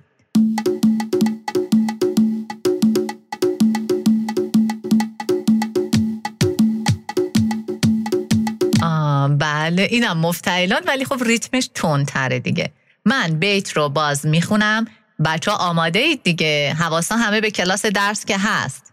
بله 9.39 9.83
اینم 9.91 10.19
مفتعلان 10.19 10.83
ولی 10.87 11.05
خب 11.05 11.23
ریتمش 11.25 11.71
تندتره 11.75 12.39
دیگه. 12.39 12.73
من 13.05 13.39
بیت 13.39 13.73
رو 13.73 13.89
باز 13.89 14.27
می‌خونم. 14.27 14.85
بچه 15.25 15.51
آماده 15.51 15.99
اید 15.99 16.23
دیگه. 16.23 16.77
حواسا 16.79 17.17
همه 17.17 17.41
به 17.41 17.51
کلاس 17.51 17.87
درس 17.87 18.25
که 18.25 18.39
هست. 18.39 18.90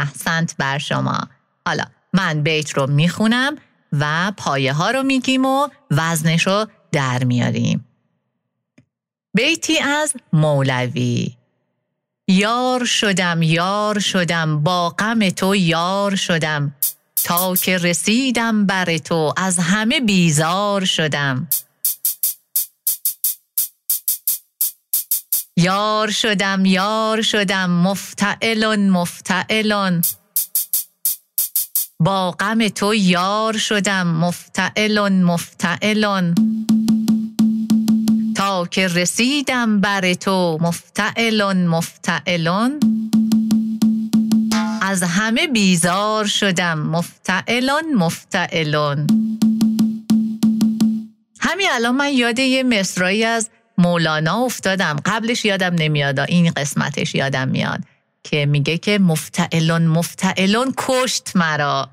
احسنت 0.00 0.54
بر 0.58 0.78
شما. 0.78 1.28
حالا 1.66 1.84
من 2.12 2.42
بیت 2.42 2.70
رو 2.70 2.86
می‌خونم 2.86 3.56
و 3.92 4.32
پایه 4.36 4.72
ها 4.72 4.90
رو 4.90 5.02
میگیم 5.02 5.44
و 5.44 5.68
وزنش 5.90 6.46
رو 6.46 6.66
در 6.92 7.24
میاریم. 7.24 7.84
بیتی 9.34 9.78
از 9.78 10.12
مولوی. 10.32 11.36
یار 12.28 12.84
شدم 12.84 13.42
یار 13.42 13.98
شدم 13.98 14.62
با 14.62 14.90
غم 14.90 15.30
تو 15.30 15.56
یار 15.56 16.16
شدم. 16.16 16.74
تا 17.24 17.54
که 17.54 17.78
رسیدم 17.78 18.66
بر 18.66 18.98
تو 18.98 19.34
از 19.36 19.58
همه 19.58 20.00
بیزار 20.00 20.84
شدم. 20.84 21.48
یار 25.58 26.10
شدم 26.10 26.64
یار 26.64 27.22
شدم 27.22 27.70
مفتعلون 27.70 28.88
مفتعلون 28.90 30.02
با 32.00 32.30
غم 32.30 32.68
تو 32.68 32.94
یار 32.94 33.58
شدم 33.58 34.06
مفتعلون 34.06 35.22
مفتعلون 35.22 36.34
تا 38.36 38.66
که 38.66 38.88
رسیدم 38.88 39.80
بر 39.80 40.14
تو 40.14 40.58
مفتعلون 40.60 41.66
مفتعلون 41.66 42.80
از 44.82 45.02
همه 45.02 45.46
بیزار 45.46 46.26
شدم 46.26 46.78
مفتعلون 46.78 47.94
مفتعلون 47.94 49.06
همین 51.40 51.66
الان 51.70 51.94
من 51.94 52.12
یاد 52.12 52.38
یه 52.38 52.62
مصرایی 52.62 53.24
از 53.24 53.50
مولانا 53.78 54.44
افتادم. 54.44 54.96
قبلش 55.04 55.44
یادم 55.44 55.74
نمیاد. 55.74 56.20
این 56.20 56.50
قسمتش 56.50 57.14
یادم 57.14 57.48
میاد. 57.48 57.80
که 58.30 58.46
میگه 58.46 58.78
که 58.78 58.98
مفتعلون 58.98 59.86
مفتعلون 59.86 60.74
کشت 60.76 61.36
مرا. 61.36 61.88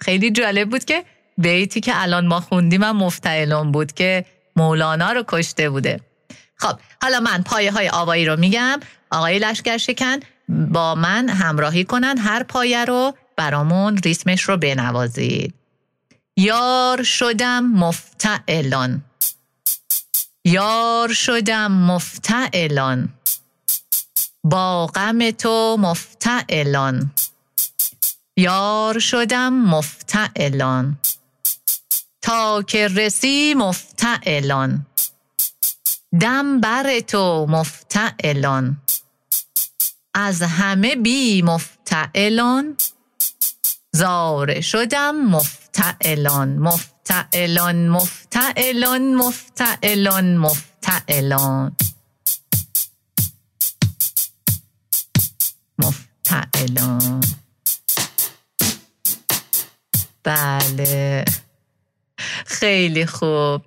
خیلی 0.00 0.30
جالب 0.30 0.70
بود 0.70 0.84
که 0.84 1.04
بیتی 1.38 1.80
که 1.80 1.92
الان 1.94 2.26
ما 2.26 2.40
خوندیم 2.40 2.82
هم 2.82 2.96
مفتعلون 2.96 3.72
بود 3.72 3.92
که 3.92 4.24
مولانا 4.56 5.12
رو 5.12 5.24
کشته 5.28 5.70
بوده. 5.70 6.00
خب 6.56 6.78
حالا 7.02 7.20
من 7.20 7.42
پایه 7.42 7.72
های 7.72 7.88
آوایی 7.88 8.26
رو 8.26 8.36
میگم. 8.36 8.80
آقای 9.10 9.38
لشکر 9.38 9.76
شکن 9.76 10.16
با 10.48 10.94
من 10.94 11.28
همراهی 11.28 11.84
کنن. 11.84 12.18
هر 12.18 12.42
پایه 12.42 12.84
رو 12.84 13.14
برامون 13.36 13.96
ریتمش 13.96 14.42
رو 14.42 14.56
بنوازید. 14.56 15.54
یار 16.36 17.02
شدم 17.02 17.66
مفتعلان 17.66 19.02
یار 20.44 21.12
شدم 21.12 21.72
مفتعلان. 21.72 23.14
با 24.44 24.86
غم 24.86 25.30
تو 25.30 25.76
مفتعلان. 25.80 27.12
یار 28.36 28.98
شدم 28.98 29.52
مفتعلان. 29.52 30.98
تا 32.22 32.62
که 32.62 32.88
رسی 32.88 33.54
مفتعلان. 33.54 34.86
دم 36.20 36.60
بر 36.60 37.00
تو 37.00 37.46
مفتعلان. 37.48 38.82
از 40.14 40.42
همه 40.42 40.96
بی 40.96 41.42
مفتعلان. 41.42 42.76
زاره 43.92 44.60
شدم 44.60 45.16
مفتعلان. 45.16 46.58
مفتعلان 46.58 46.99
مفتعلان 47.10 47.88
مفتعلان 47.88 49.14
مفتعلان 49.14 50.36
مفتعلان. 50.36 51.76
بله. 60.24 61.24
خیلی 62.46 63.06
خوب. 63.06 63.62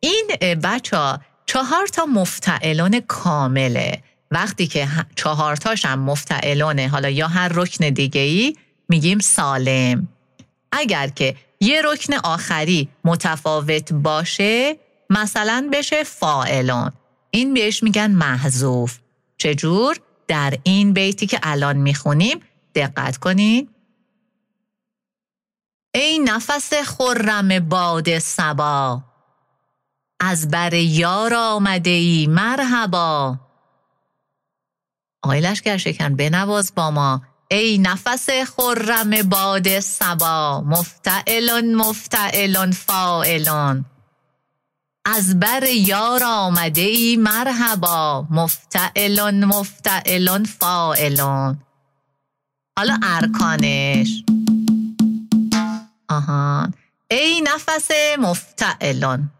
این 0.00 0.30
بچه 0.62 0.96
ها 0.96 1.20
چهار 1.46 1.86
تا 1.86 2.06
مفتعلان 2.06 3.00
کامله. 3.00 4.02
وقتی 4.30 4.66
که 4.66 4.88
چهار 5.16 5.56
تاش 5.56 5.84
هم 5.84 5.98
مفتعلانه 5.98 6.88
حالا 6.88 7.10
یا 7.10 7.28
هر 7.28 7.48
رکن 7.48 7.88
دیگه 7.88 8.20
ای 8.20 8.56
میگیم 8.88 9.18
سالم. 9.18 10.08
اگر 10.72 11.08
که 11.08 11.36
یه 11.62 11.82
رکن 11.84 12.14
آخری 12.24 12.88
متفاوت 13.04 13.92
باشه 13.92 14.76
مثلا 15.10 15.68
بشه 15.72 16.04
فائلان 16.04 16.92
این 17.30 17.54
بهش 17.54 17.82
میگن 17.82 18.10
محذوف. 18.10 18.98
چجور؟ 19.38 19.96
در 20.28 20.58
این 20.62 20.92
بیتی 20.92 21.26
که 21.26 21.40
الان 21.42 21.76
می‌خونیم 21.76 22.40
دقت 22.74 23.16
کنید 23.16 23.70
ای 25.94 26.18
نفس 26.18 26.72
خرم 26.74 27.68
باد 27.68 28.18
سبا 28.18 29.02
از 30.20 30.48
بر 30.48 30.74
یار 30.74 31.34
آمده 31.34 31.90
ای 31.90 32.26
مرحبا. 32.26 33.36
آقای 35.22 35.40
لشکر 35.40 35.76
شکن 35.76 36.16
بنواز 36.16 36.72
با 36.74 36.90
ما. 36.90 37.22
ای 37.52 37.78
نفس 37.78 38.30
خرم 38.30 39.22
باد 39.22 39.80
سبا 39.80 40.60
مفتعلون 40.66 41.74
مفتعلون 41.74 42.70
فائلون 42.70 43.84
از 45.04 45.40
بر 45.40 45.62
یار 45.62 46.22
آمده 46.24 46.80
ای 46.80 47.16
مرحبا 47.16 48.26
مفتعلون 48.30 49.44
مفتعلون 49.44 50.44
فائلون 50.44 51.58
حالا 52.78 52.98
ارکانش. 53.02 54.24
آهان 56.08 56.74
ای 57.10 57.40
نفس 57.40 57.90
مفتعلون 58.18 59.30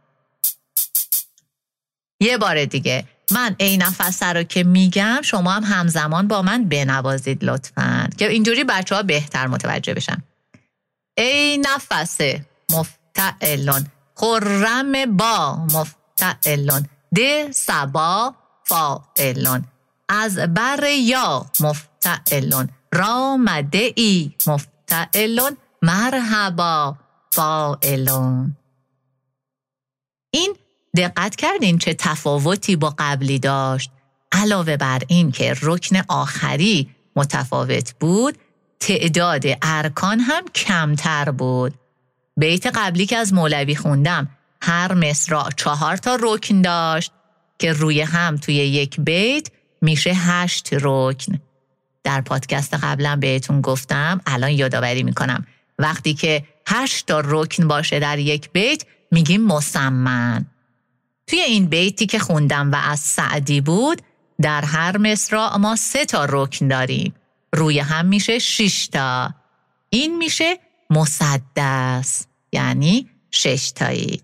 یه 2.20 2.38
بار 2.38 2.64
دیگه. 2.64 3.04
من 3.30 3.56
ای 3.58 3.76
نفس 3.76 4.22
رو 4.22 4.42
که 4.42 4.64
میگم 4.64 5.20
شما 5.22 5.52
هم 5.52 5.64
همزمان 5.64 6.28
با 6.28 6.42
من 6.42 6.68
بنوازید 6.68 7.44
لطفا. 7.44 8.08
که 8.18 8.28
اینجوری 8.28 8.64
بچه 8.64 8.94
ها 8.94 9.02
بهتر 9.02 9.46
متوجه 9.46 9.94
بشن. 9.94 10.22
ای 11.18 11.58
نفس 11.58 12.18
مفتعلون 12.70 13.86
خرم 14.14 15.16
با 15.16 15.66
مفتعلون 15.72 16.86
د 17.16 17.50
سبا 17.50 18.34
فائلون 18.64 19.64
از 20.08 20.38
بر 20.38 20.84
یا 20.84 21.46
مفتعلون 21.60 22.68
رامده 22.92 23.92
ای 23.96 24.32
مفتعلون 24.46 25.56
مرحبا 25.82 26.96
فائلون 27.32 28.56
این 30.30 30.56
دقت 30.96 31.36
کردین 31.36 31.78
چه 31.78 31.94
تفاوتی 31.94 32.76
با 32.76 32.94
قبلی 32.98 33.38
داشت؟ 33.38 33.90
علاوه 34.32 34.76
بر 34.76 35.02
این 35.08 35.32
که 35.32 35.54
رکن 35.62 35.96
آخری 36.08 36.90
متفاوت 37.16 37.94
بود 38.00 38.38
تعداد 38.80 39.44
ارکان 39.62 40.20
هم 40.20 40.44
کمتر 40.54 41.30
بود. 41.30 41.74
بیت 42.36 42.66
قبلی 42.66 43.06
که 43.06 43.16
از 43.16 43.32
مولوی 43.32 43.76
خوندم 43.76 44.28
هر 44.62 44.94
مصرع 44.94 45.50
چهار 45.56 45.96
تا 45.96 46.18
رکن 46.20 46.62
داشت 46.62 47.12
که 47.58 47.72
روی 47.72 48.00
هم 48.00 48.36
توی 48.36 48.54
یک 48.54 49.00
بیت 49.00 49.48
میشه 49.80 50.12
هشت 50.14 50.68
رکن. 50.72 51.40
در 52.04 52.20
پادکست 52.20 52.74
قبلا 52.74 53.16
بهتون 53.16 53.60
گفتم 53.60 54.20
الان 54.26 54.50
یادآوری 54.50 55.02
می‌کنم. 55.02 55.46
وقتی 55.78 56.14
که 56.14 56.44
هشت 56.66 57.06
تا 57.06 57.22
رکن 57.24 57.68
باشه 57.68 57.98
در 57.98 58.18
یک 58.18 58.50
بیت 58.52 58.84
میگیم 59.10 59.44
مسمن. 59.44 60.46
توی 61.32 61.40
این 61.40 61.66
بیتی 61.66 62.06
که 62.06 62.18
خوندم 62.18 62.72
و 62.72 62.76
از 62.76 63.00
سعدی 63.00 63.60
بود 63.60 64.02
در 64.42 64.64
هر 64.64 64.96
مصرع 64.96 65.56
ما 65.56 65.76
سه 65.76 66.04
تا 66.04 66.26
رکن 66.28 66.68
داریم. 66.68 67.14
روی 67.52 67.78
هم 67.78 68.06
میشه 68.06 68.38
شش 68.38 68.88
تا. 68.88 69.34
این 69.90 70.18
میشه 70.18 70.58
مسدس 70.90 72.26
یعنی 72.52 73.08
شش 73.30 73.72
تایی. 73.74 74.22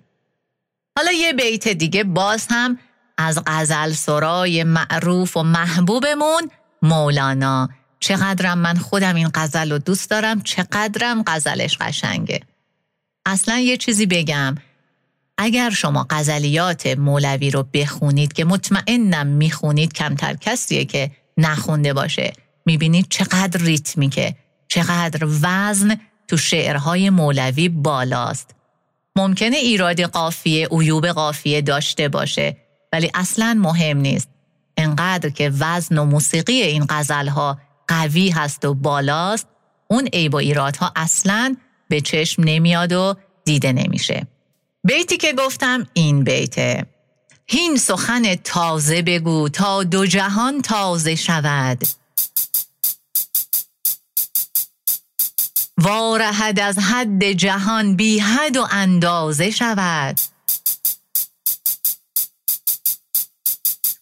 حالا 0.97 1.13
یه 1.13 1.33
بیت 1.33 1.69
دیگه 1.69 2.05
باز 2.05 2.47
هم 2.51 2.79
از 3.19 3.43
غزل 3.47 3.93
سرای 3.93 4.65
معروف 4.65 5.37
و 5.37 5.43
محبوبمون 5.43 6.51
مولانا. 6.83 7.69
چقدرم 8.01 8.59
من 8.59 8.77
خودم 8.77 9.15
این 9.15 9.31
غزل 9.35 9.73
رو 9.73 9.79
دوست 9.79 10.11
دارم 10.11 10.43
چقدرم 10.43 11.23
غزلش 11.27 11.77
قشنگه. 11.81 12.41
اصلا 13.27 13.59
یه 13.59 13.77
چیزی 13.77 14.07
بگم. 14.07 14.55
اگر 15.39 15.71
شما 15.71 16.07
غزلیات 16.11 16.87
مولوی 16.87 17.51
رو 17.51 17.63
بخونید 17.63 18.33
که 18.33 18.45
مطمئنم 18.45 19.27
می‌خونید 19.27 19.93
کمتر 19.93 20.35
کسیه 20.35 20.85
که 20.85 21.11
نخونده 21.37 21.93
باشه. 21.93 22.33
می‌بینید 22.67 23.07
چقدر 23.11 23.61
ریتمیکه. 23.61 24.37
چقدر 24.69 25.27
وزن 25.43 26.01
تو 26.29 26.37
شعرهای 26.37 27.11
مولوی 27.11 27.69
بالاست. 27.69 28.55
ممکنه 29.17 29.57
ایراد 29.57 30.01
قافیه 30.01 30.69
عیوب 30.69 31.07
قافیه 31.07 31.61
داشته 31.61 32.09
باشه 32.09 32.57
ولی 32.93 33.11
اصلا 33.15 33.59
مهم 33.63 33.99
نیست. 33.99 34.29
انقدر 34.77 35.31
که 35.31 35.53
وزن 35.59 35.99
و 35.99 36.05
موسیقی 36.05 36.63
این 36.63 36.87
غزلها 36.89 37.59
قوی 37.89 38.31
هست 38.31 38.65
و 38.65 38.75
بالاست 38.75 39.47
اون 39.91 40.07
عیب 40.13 40.35
و 40.35 40.37
ایرادها 40.37 40.93
اصلا 40.97 41.57
به 41.89 42.01
چشم 42.01 42.43
نمیاد 42.47 42.93
و 42.93 43.15
دیده 43.45 43.73
نمیشه. 43.73 44.27
بیتی 44.85 45.17
که 45.17 45.33
گفتم 45.33 45.87
این 45.93 46.25
بیته. 46.25 46.87
هین 47.47 47.77
سخن 47.77 48.35
تازه 48.35 49.03
بگو 49.03 49.49
تا 49.49 49.83
دو 49.83 50.07
جهان 50.07 50.63
تازه 50.63 51.15
شود. 51.15 51.83
وارهد 55.79 56.61
از 56.61 56.79
حد 56.79 57.33
جهان 57.33 57.97
بی 57.97 58.19
حد 58.19 58.57
و 58.57 58.67
اندازه 58.71 59.51
شود. 59.51 60.19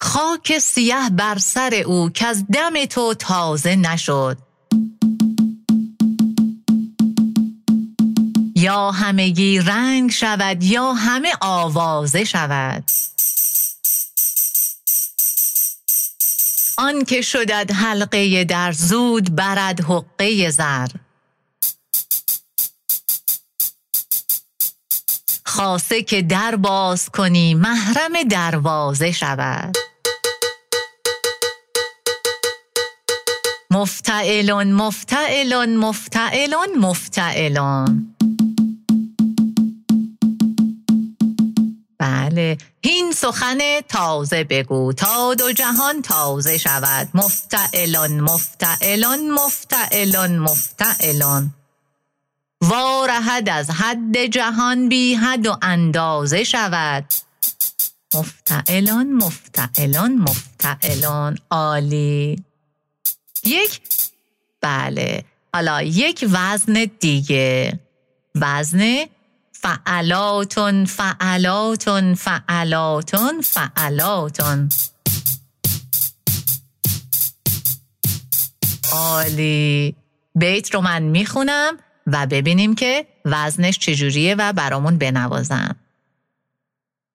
خاک 0.00 0.58
سیه 0.58 1.10
بر 1.10 1.38
سر 1.38 1.74
او 1.86 2.10
که 2.10 2.26
از 2.26 2.44
دم 2.52 2.84
تو 2.84 3.14
تازه 3.14 3.76
نشد. 3.76 4.38
یا 8.66 8.90
همگی 8.90 9.58
رنگ 9.58 10.10
شود 10.10 10.62
یا 10.62 10.92
همه 10.92 11.32
آوازه 11.40 12.24
شود. 12.24 12.84
آن 16.78 17.04
که 17.04 17.22
شدد 17.22 17.70
حلقه 17.72 18.44
در 18.44 18.72
زود 18.72 19.34
برد 19.34 19.80
حقه 19.80 20.50
زر. 20.50 20.86
خاصه 25.44 26.02
که 26.02 26.22
در 26.22 26.56
باز 26.56 27.08
کنی 27.08 27.54
محرم 27.54 28.22
دروازه 28.30 29.12
شود. 29.12 29.76
مفتعلون 33.70 34.72
مفتعلون 34.72 35.76
مفتعلون 35.76 36.78
مفتعلون. 36.78 38.15
بله 42.36 42.58
این 42.80 43.12
سخن 43.12 43.80
تازه 43.88 44.44
بگو. 44.44 44.92
تا 44.92 45.34
دو 45.34 45.52
جهان 45.52 46.02
تازه 46.02 46.58
شود. 46.58 47.08
مفتعلون 47.14 48.20
مفتعلون 48.20 49.30
مفتعلون 49.30 50.38
مفتعلون 50.38 51.54
وارهد 52.60 53.48
از 53.48 53.70
حد 53.70 54.24
جهان 54.26 54.88
بی 54.88 55.14
حد 55.14 55.46
و 55.46 55.56
اندازه 55.62 56.44
شود. 56.44 57.04
مفتعلون 58.14 59.12
مفتعلون 59.12 60.18
مفتعلون 60.18 61.38
عالی. 61.50 62.42
یک 63.44 63.80
بله. 64.60 65.24
حالا 65.54 65.82
یک 65.82 66.28
وزن 66.32 66.90
دیگه. 67.00 67.80
وزن 68.34 69.06
فعلاتون 69.62 70.84
فعلاتون 70.84 72.14
فعلاتون 72.14 73.40
فعلاتون 73.40 74.68
عالی. 78.92 79.96
بیت 80.34 80.74
رو 80.74 80.80
من 80.80 81.02
می‌خونم 81.02 81.76
و 82.06 82.26
ببینیم 82.26 82.74
که 82.74 83.06
وزنش 83.24 83.78
چجوریه 83.78 84.34
و 84.34 84.52
برامون 84.52 84.98
بنوازم 84.98 85.76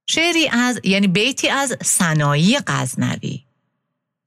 شعری 0.07 0.47
از 0.47 0.79
یعنی 0.83 1.07
بیتی 1.07 1.49
از 1.49 1.77
سنایی 1.83 2.59
غزنوی. 2.67 3.43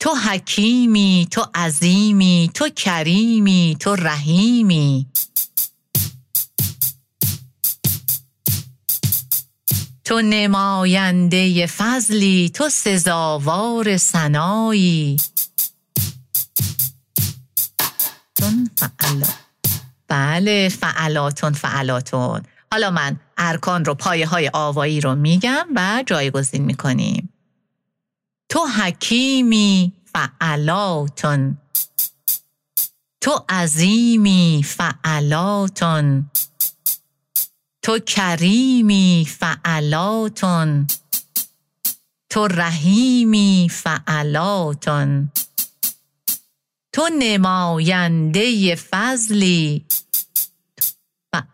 تو 0.01 0.15
حکیمی 0.15 1.29
تو 1.31 1.47
عظیمی 1.55 2.51
تو 2.55 2.69
کریمی 2.69 3.77
تو 3.81 3.97
رحیمی. 3.97 5.07
تو 10.05 10.21
نماینده 10.25 11.67
فضلی 11.67 12.51
تو 12.55 12.69
سزاوار 12.69 13.97
سنایی. 13.97 15.17
بله 20.09 20.69
فعلاتون 20.69 21.53
فعلاتون. 21.53 22.43
حالا 22.73 22.91
من 22.91 23.21
ارکان 23.39 23.85
رو 23.85 23.95
پایه 23.95 24.27
های 24.27 24.51
آوایی 24.53 25.01
رو 25.01 25.15
میگم 25.15 25.67
و 25.77 26.03
جایگزین 26.07 26.65
می‌کنیم. 26.65 27.33
تو 28.49 28.67
حکیمی 28.67 29.93
فعلاتون. 30.13 31.59
تو 33.21 33.45
عظیمی 33.49 34.65
فعلاتون. 34.67 36.31
تو 37.85 37.99
کریمی 37.99 39.29
فعلاتون 39.39 40.87
تو 42.31 42.49
رحیمی 42.49 43.71
فعلاتون 43.73 45.33
تو 46.93 47.09
نماینده 47.19 48.75
فضلی. 48.75 49.85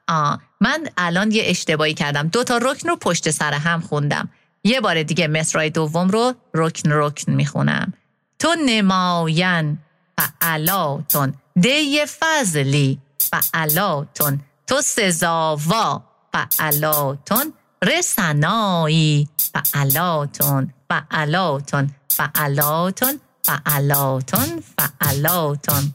آه. 0.09 0.41
من 0.61 0.89
الان 0.97 1.33
یه 1.33 1.43
اشتباهی 1.47 1.95
کردم. 1.95 2.29
دو 2.29 2.45
تا 2.45 2.59
رکن 2.59 2.89
رو 2.89 2.97
پشت 2.97 3.31
سر 3.31 3.55
هم 3.55 3.81
خوندم. 3.81 4.29
یه 4.65 4.81
بار 4.81 5.03
دیگه 5.03 5.29
مصرای 5.29 5.71
دوم 5.71 6.09
رو 6.09 6.35
رکن 6.55 6.91
رکن 6.93 7.33
می‌خونم. 7.33 7.93
تو 8.39 8.55
نماین 8.67 9.79
فعلاتون 10.19 11.35
دی 11.61 12.07
فضلی 12.07 12.99
فعلاتون 13.19 14.41
تو 14.67 14.81
سزاوا. 14.81 16.10
فعلاتون 16.33 17.53
رسنایی. 17.85 19.29
فعلاتون 19.37 20.73
فعلاتون 20.89 21.91
فعلاتون 22.09 23.21
فعلاتون 23.43 24.63
فعلاتون 24.79 25.95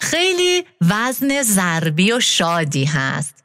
خیلی 0.00 0.64
وزن 0.80 1.42
ضربی 1.42 2.12
و 2.12 2.20
شادی 2.20 2.84
هست. 2.84 3.44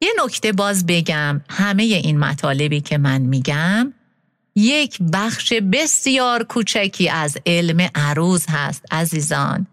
یه 0.00 0.10
نکته 0.24 0.52
باز 0.52 0.86
بگم 0.86 1.40
همه 1.50 1.82
این 1.82 2.18
مطالبی 2.18 2.80
که 2.80 2.98
من 2.98 3.22
میگم 3.22 3.92
یک 4.54 4.98
بخش 5.12 5.52
بسیار 5.52 6.44
کوچکی 6.44 7.08
از 7.08 7.38
علم 7.46 7.88
عروض 7.94 8.46
هست 8.48 8.84
عزیزان. 8.90 9.66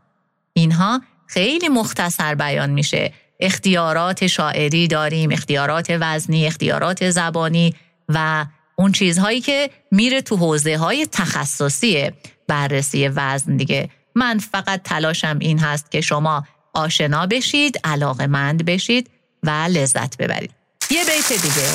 اینها 0.54 1.02
خیلی 1.28 1.70
مختصر 1.70 2.36
بیان 2.36 2.70
میشه. 2.70 3.14
اختیارات 3.40 4.28
شاعری 4.28 4.88
داریم 4.88 5.32
اختیارات 5.32 5.88
وزنی 5.90 6.48
اختیارات 6.48 7.10
زبانی 7.10 7.76
و 8.10 8.46
اون 8.76 8.92
چیزهایی 8.92 9.42
که 9.42 9.70
میره 9.92 10.22
تو 10.22 10.38
حوزه 10.38 10.78
های 10.78 11.08
تخصصی 11.12 12.12
بررسی 12.48 13.08
وزن 13.08 13.58
دیگه. 13.58 13.90
من 14.16 14.40
فقط 14.40 14.82
تلاشم 14.84 15.38
این 15.40 15.60
هست 15.60 15.92
که 15.92 16.02
شما 16.02 16.44
آشنا 16.74 17.26
بشید 17.26 17.80
علاقمند 17.84 18.66
بشید 18.66 19.10
و 19.44 19.50
لذت 19.50 20.18
ببرید. 20.18 20.52
یه 20.92 21.06
بیت 21.06 21.42
دیگه. 21.42 21.70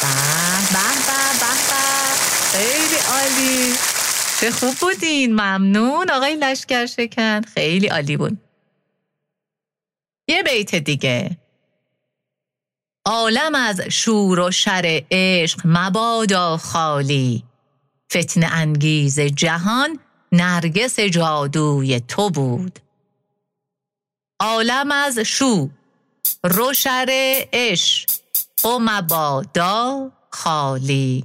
به 0.00 0.08
به 0.72 0.84
به 1.40 1.54
به 1.68 1.84
خیلی 2.52 2.96
عالی. 3.12 3.93
چه 4.44 4.50
خوب 4.50 4.74
بودین. 4.80 5.32
ممنون. 5.32 6.10
آقای 6.10 6.36
لشکر 6.36 6.86
شکن. 6.86 7.42
خیلی 7.42 7.86
عالی 7.86 8.16
بود. 8.16 8.38
یه 10.28 10.42
بیت 10.42 10.74
دیگه. 10.74 11.38
عالم 13.06 13.54
از 13.54 13.80
شور 13.80 14.40
و 14.40 14.50
شر 14.50 15.02
عشق 15.10 15.60
مبادا 15.64 16.56
خالی. 16.56 17.44
فتن 18.12 18.44
انگیز 18.44 19.20
جهان 19.20 19.98
نرگس 20.32 21.00
جادوی 21.00 22.00
تو 22.00 22.30
بود. 22.30 22.78
عالم 24.40 24.90
از 24.90 25.18
شو 25.18 25.68
روشر 26.44 27.08
اش 27.52 28.06
و 28.64 28.78
مبادا 28.80 30.10
خالی. 30.30 31.24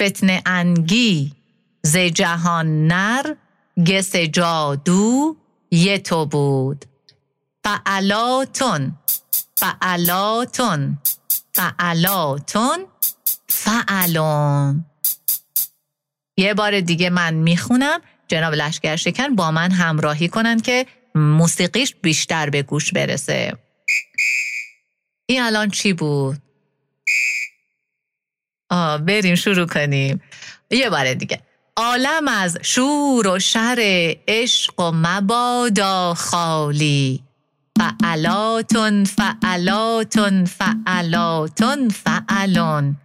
فتن 0.00 0.40
انگی 0.46 1.32
ز 1.86 1.96
جهان 1.96 2.86
نر 2.86 3.34
گس 3.86 4.16
جادو 4.16 5.36
ی 5.70 5.98
تو 5.98 6.26
بود. 6.26 6.84
فعلاتون 7.64 8.98
فعلاتون 9.56 10.98
فعلاتون 11.54 12.86
فعلون. 13.48 14.84
یه 16.36 16.54
بار 16.54 16.80
دیگه 16.80 17.10
من 17.10 17.34
می‌خونم. 17.34 18.00
جناب 18.28 18.54
لشکر 18.54 18.96
شکن 18.96 19.36
با 19.36 19.50
من 19.50 19.70
همراهی 19.70 20.28
کنن 20.28 20.60
که 20.60 20.86
موسیقیش 21.14 21.94
بیشتر 21.94 22.50
به 22.50 22.62
گوش 22.62 22.92
برسه. 22.92 23.52
این 25.26 25.42
الان 25.42 25.70
چی 25.70 25.92
بود؟ 25.92 26.42
آه 28.70 28.98
بریم 28.98 29.34
شروع 29.34 29.66
کنیم. 29.66 30.22
یه 30.70 30.90
بار 30.90 31.14
دیگه. 31.14 31.40
عالم 31.76 32.28
از 32.28 32.58
شور 32.62 33.26
و 33.28 33.38
شر 33.38 33.78
عشق 34.28 34.80
و 34.80 34.90
مبادا 34.94 36.14
خالی. 36.14 37.22
فعلاتون 37.78 39.04
فعلاتون 39.04 40.44
فعلاتون 40.44 41.88
فعلون 41.88 42.96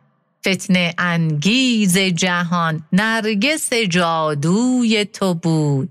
فتن 0.48 0.92
انگیز 0.98 1.98
جهان 1.98 2.84
نرگس 2.94 3.74
جادوی 3.74 5.06
تو 5.06 5.34
بود. 5.34 5.90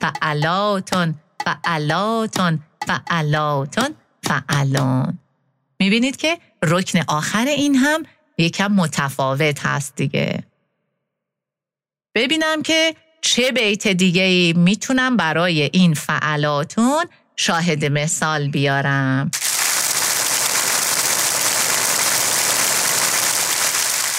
فعلاتون 0.00 1.14
فعلاتون 1.44 2.62
فعلاتون 2.86 3.88
فعلون 4.22 5.18
می‌بینید 5.80 6.16
که 6.16 6.38
رکن 6.62 7.00
آخر 7.08 7.44
این 7.44 7.76
هم 7.76 8.02
یکم 8.38 8.72
متفاوت 8.72 9.66
هست 9.66 9.96
دیگه. 9.96 10.49
ببینم 12.14 12.62
که 12.62 12.94
چه 13.20 13.52
بیت 13.52 13.88
دیگه 13.88 14.22
ای 14.22 14.52
می‌تونم 14.52 15.16
برای 15.16 15.62
این 15.62 15.94
فعلاتون 15.94 17.04
شاهد 17.36 17.84
مثال 17.84 18.48
بیارم. 18.48 19.30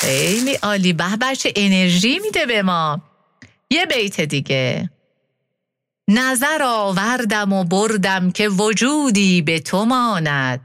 خیلی 0.01 0.53
عالی. 0.53 0.93
به 0.93 1.17
بچه 1.21 1.53
انرژی 1.55 2.19
میده 2.19 2.45
به 2.45 2.61
ما. 2.61 3.01
یه 3.69 3.85
بیت 3.85 4.21
دیگه. 4.21 4.89
نظر 6.07 6.61
آوردم 6.63 7.53
و 7.53 7.63
بردم 7.63 8.31
که 8.31 8.49
وجودی 8.49 9.41
به 9.41 9.59
تو 9.59 9.85
ماند. 9.85 10.61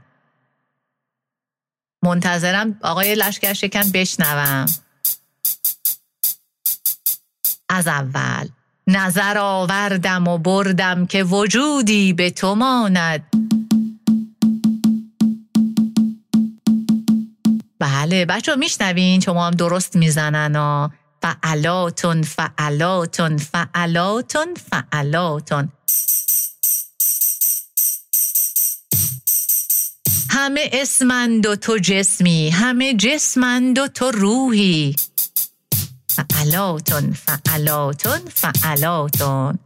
منتظرم 2.03 2.79
آقای 2.83 3.15
لشکر 3.15 3.53
شکن 3.53 3.91
بشنوم. 3.93 4.65
از 7.69 7.87
اول. 7.87 8.47
نظر 8.87 9.37
آوردم 9.37 10.27
و 10.27 10.37
بردم 10.37 11.05
که 11.05 11.23
وجودی 11.23 12.13
به 12.13 12.29
تو 12.29 12.55
ماند. 12.55 13.23
بله 17.79 18.25
بچه 18.25 18.55
میشنوین 18.55 19.19
شما 19.19 19.47
هم 19.47 19.51
درست 19.51 19.95
می‌زنن 19.95 20.55
و 20.55 20.89
فعلاتون 21.21 22.21
فعلاتون 22.21 23.37
فعلاتون 23.37 24.47
فعلاتون. 24.69 25.69
همه 30.29 30.69
اسمند 30.73 31.45
و 31.45 31.55
تو 31.55 31.77
جسمی 31.77 32.49
همه 32.49 32.93
جسمند 32.93 33.79
و 33.79 33.87
تو 33.87 34.11
روحی. 34.11 34.95
فعلاتون 36.17 37.13
فعلاتون 37.13 38.19
فعلاتون 38.33 39.59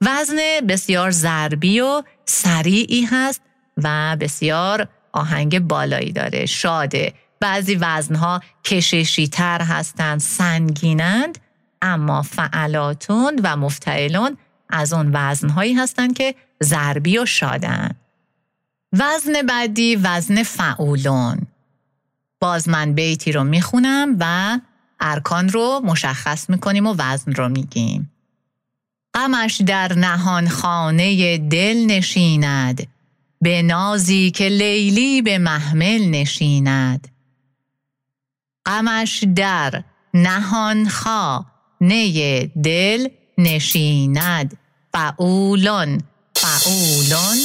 وزن 0.00 0.36
بسیار 0.68 1.10
ضربی 1.10 1.80
و 1.80 2.02
سریعی 2.24 3.02
هست 3.02 3.40
و 3.76 4.16
بسیار 4.20 4.88
آهنگ 5.12 5.58
بالایی 5.58 6.12
داره. 6.12 6.46
شاده. 6.46 7.14
بعضی 7.40 7.74
وزنها 7.80 8.40
کششی 8.64 9.28
تر 9.28 9.62
هستند 9.62 10.20
سنگینند 10.20 11.38
اما 11.82 12.22
فعلاتون 12.22 13.40
و 13.44 13.56
مفتعلون 13.56 14.36
از 14.70 14.92
اون 14.92 15.10
وزنهایی 15.12 15.74
هستند 15.74 16.16
که 16.16 16.34
ضربی 16.62 17.18
و 17.18 17.26
شادن 17.26 17.90
وزن 18.92 19.42
بعدی 19.48 19.96
وزن 19.96 20.42
فعولون. 20.42 21.46
باز 22.40 22.68
من 22.68 22.92
بیتی 22.92 23.32
رو 23.32 23.44
می‌خونم 23.44 24.16
و 24.20 24.58
ارکان 25.00 25.48
رو 25.48 25.80
مشخص 25.84 26.50
می‌کنیم 26.50 26.86
و 26.86 26.94
وزن 26.98 27.32
رو 27.32 27.48
میگیم. 27.48 28.12
غمش 29.14 29.60
در 29.66 29.92
نهان 29.92 30.48
خانه 30.48 31.38
دل 31.38 31.86
نشیند 31.86 32.86
به 33.40 33.62
نازی 33.62 34.30
که 34.30 34.48
لیلی 34.48 35.22
به 35.22 35.38
محمل 35.38 36.04
نشیند. 36.04 37.08
غمش 38.66 39.24
در 39.34 39.84
نهان 40.14 40.88
خانه 40.88 42.46
دل 42.46 43.08
نشیند. 43.38 44.56
فعولون 44.92 46.00
فعولون 46.34 47.38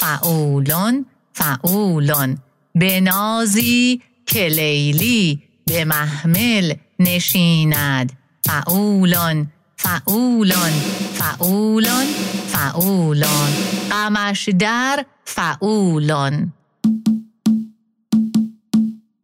فعولون 0.00 1.06
فعولون 1.32 2.38
به 2.74 3.00
نازی 3.00 4.02
که 4.26 4.48
لیلی 4.48 5.42
به 5.66 5.84
محمل 5.84 6.74
نشیند. 7.00 8.12
فعولان 8.44 9.46
فعولان 9.76 10.72
فعولان 11.14 12.06
فعولان. 12.46 13.50
غمش 13.90 14.48
در 14.58 15.04
فعولان. 15.24 16.52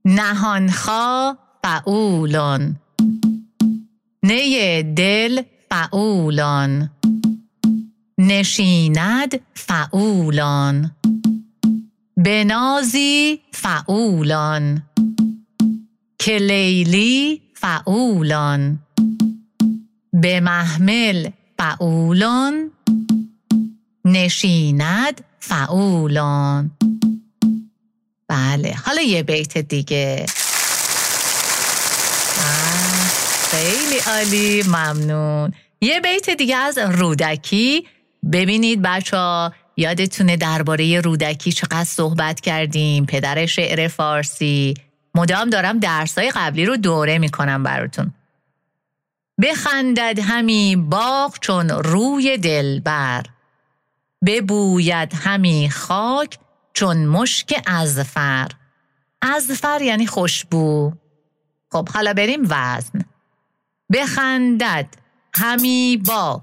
نهانخوا 0.04 1.34
فعولان. 1.62 2.76
نی 4.22 4.82
دل 4.82 5.42
فعولان. 5.70 6.90
نشیند 8.18 9.40
فعولان. 9.54 10.90
بنازی 12.16 13.40
فعولان. 13.52 14.82
که 16.18 16.38
لیلی 16.38 17.45
فعولان. 17.60 18.78
به 20.12 20.40
محمل 20.40 21.30
فعولان. 21.58 22.70
نشیند 24.04 25.20
فعولان. 25.40 26.70
بله 28.28 28.74
حالا 28.84 29.02
یه 29.02 29.22
بیت 29.22 29.58
دیگه. 29.58 30.26
خیلی 33.50 33.98
عالی 34.06 34.62
ممنون. 34.62 35.52
یه 35.80 36.00
بیت 36.00 36.30
دیگه 36.30 36.56
از 36.56 36.78
رودکی. 36.78 37.86
ببینید 38.32 38.82
بچه 38.82 39.16
ها 39.16 39.52
یادتونه 39.76 40.36
درباره 40.36 41.00
رودکی 41.00 41.52
چقدر 41.52 41.84
صحبت 41.84 42.40
کردیم. 42.40 43.06
پدر 43.06 43.46
شعر 43.46 43.88
فارسی. 43.88 44.74
مدام 45.16 45.50
دارم 45.50 45.78
درسای 45.78 46.30
قبلی 46.34 46.64
رو 46.64 46.76
دوره 46.76 47.18
می‌کنم 47.18 47.62
براتون. 47.62 48.14
بخندد 49.42 50.18
همی 50.18 50.76
باغ 50.76 51.38
چون 51.40 51.70
روی 51.70 52.38
دلبر. 52.38 53.22
ببوید 54.26 55.14
همی 55.14 55.70
خاک 55.70 56.38
چون 56.72 57.06
مشک 57.06 57.62
ازفر 57.66 58.48
ازفر 59.22 59.82
یعنی 59.82 60.06
خوشبو. 60.06 60.92
خب 61.72 61.88
حالا 61.88 62.12
بریم 62.12 62.42
وزن. 62.42 63.04
بخندد 63.92 64.94
همی 65.34 66.02
با 66.06 66.42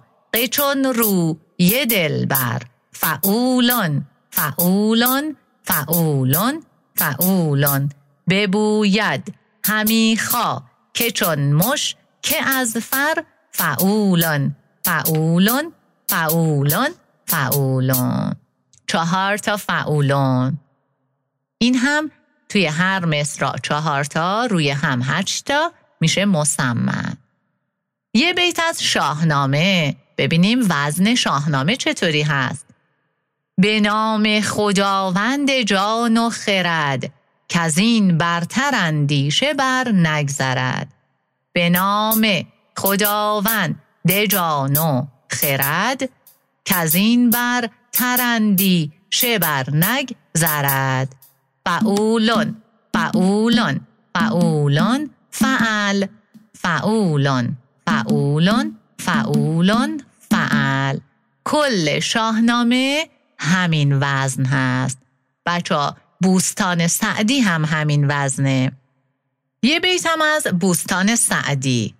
چون 0.51 0.83
رو 0.85 1.37
یه 1.57 1.85
دلبر. 1.85 2.61
فعولان 2.91 4.05
فعولان 4.29 5.35
فعولان 5.63 6.63
فعولان. 6.95 7.91
ببوید. 8.29 9.33
همی 9.65 10.17
خوا 10.29 10.63
که 10.93 11.11
چون 11.11 11.53
مش 11.53 11.95
که 12.21 12.45
از 12.45 12.77
فر 12.77 13.23
فعولان. 13.51 14.55
فعولان 14.83 15.71
فعولان 16.07 16.89
فعولان. 17.25 18.35
چهار 18.87 19.37
تا 19.37 19.57
فعولان. 19.57 20.59
این 21.57 21.75
هم 21.75 22.11
توی 22.49 22.65
هر 22.65 23.05
مصرع 23.05 23.57
چهار 23.57 24.03
تا 24.03 24.45
روی 24.45 24.69
هم 24.69 25.01
هشت 25.03 25.45
تا 25.45 25.71
میشه 26.01 26.25
مسمن 26.25 27.17
یه 28.13 28.33
بیت 28.33 28.59
از 28.69 28.83
شاهنامه. 28.83 29.95
ببینیم 30.17 30.59
وزن 30.69 31.15
شاهنامه 31.15 31.75
چطوری 31.75 32.21
هست. 32.21 32.65
به 33.57 33.79
نام 33.79 34.41
خداوند 34.41 35.51
جان 35.61 36.17
و 36.17 36.29
خرد. 36.29 37.11
که 37.47 37.59
از 37.59 37.77
این 37.77 38.17
برتر 38.17 38.71
اندیشه 38.73 39.53
بر 39.53 39.91
نگذرد. 39.91 40.93
به 41.53 41.69
نام 41.69 42.27
خداوند 42.77 43.81
جان 44.29 44.77
و 44.77 45.05
خرد 45.27 46.09
که 46.65 46.75
از 46.75 46.95
این 46.95 47.29
بر 47.29 47.69
ترندی 47.91 48.91
شبر 49.09 49.69
نگ 49.69 50.15
زرد 50.33 51.15
فعولون 51.65 52.55
فعولون 52.93 53.79
فعولون 54.15 55.09
فعل 55.31 56.05
فعولون 56.53 57.57
فعولون 57.87 58.77
فعولون 58.99 60.01
فعل. 60.29 60.97
کل 61.43 61.99
شاهنامه 61.99 63.09
همین 63.39 63.97
وزن 64.01 64.45
هست. 64.45 64.97
بچه 65.45 65.93
بوستان 66.23 66.87
سعدی 66.87 67.39
هم 67.39 67.65
همین 67.65 68.05
وزنه. 68.09 68.71
یه 69.63 69.79
بیت 69.79 70.05
هم 70.05 70.21
از 70.21 70.47
بوستان 70.59 71.15
سعدی. 71.15 71.95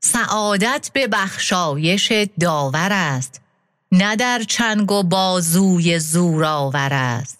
سعادت 0.00 0.90
به 0.94 1.06
بخشایش 1.06 2.12
داور 2.40 2.88
است 2.92 3.40
نه 3.92 4.16
در 4.16 4.42
چنگ 4.48 4.92
و 4.92 5.02
بازوی 5.02 5.98
زورآور 5.98 6.92
است. 6.92 7.38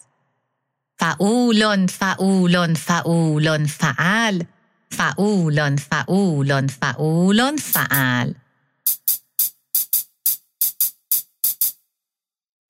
فعولن 0.99 1.87
فعولن 1.87 2.73
فعولن 2.73 3.65
فعل 3.65 4.43
فعولن 4.91 5.75
فعولن 5.75 6.67
فعولن 6.67 7.55
فعل. 7.55 8.33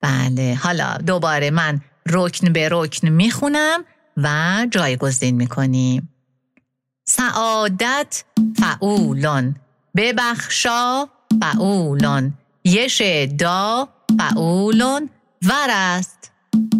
بله 0.02 0.58
حالا 0.62 0.96
دوباره 0.96 1.50
من 1.50 1.80
رکن 2.12 2.52
به 2.52 2.68
رکن 2.72 3.08
می‌خونم 3.08 3.84
و 4.16 4.66
جایگزین 4.70 5.36
می‌کنیم. 5.36 6.14
سعادت 7.04 8.24
فعولن 8.60 9.56
ببخشا 9.96 11.06
فعولن 11.40 12.34
یش 12.64 13.02
دا 13.38 13.88
فعولن 14.18 15.08
ورست 15.48 16.32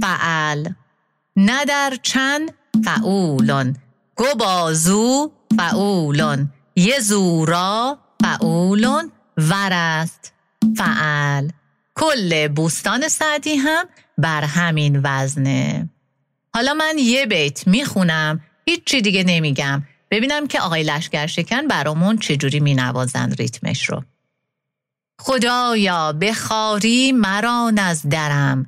فعل. 0.03 0.69
ندر 1.37 1.97
چند 2.03 2.55
فعولن 2.85 3.77
گو 4.17 4.25
بازو 4.39 5.33
فعولن 5.57 6.53
یه 6.77 7.01
زورا 7.01 7.99
فعولن 8.23 9.11
ورست 9.37 10.33
فعل. 10.77 11.49
کل 11.95 12.49
بوستان 12.49 13.09
سعدی 13.09 13.55
هم 13.55 13.87
بر 14.21 14.45
همین 14.45 15.01
وزنه 15.05 15.89
حالا 16.55 16.75
من 16.75 16.95
یه 16.99 17.27
بیت 17.27 17.67
می‌خونم 17.67 18.41
هیچی 18.67 19.01
دیگه 19.01 19.25
نمیگم. 19.25 19.83
ببینم 20.11 20.47
که 20.47 20.61
آقای 20.61 20.83
لشگر 20.83 21.27
شکن 21.27 21.69
برامون 21.69 22.19
چجوری 22.19 22.61
می 22.61 22.75
نوازن 22.75 23.33
ریتمش 23.33 23.85
رو. 23.85 24.05
خدایا 25.21 26.13
بخاری 26.13 27.13
مران 27.13 27.79
از 27.79 28.09
درم 28.09 28.67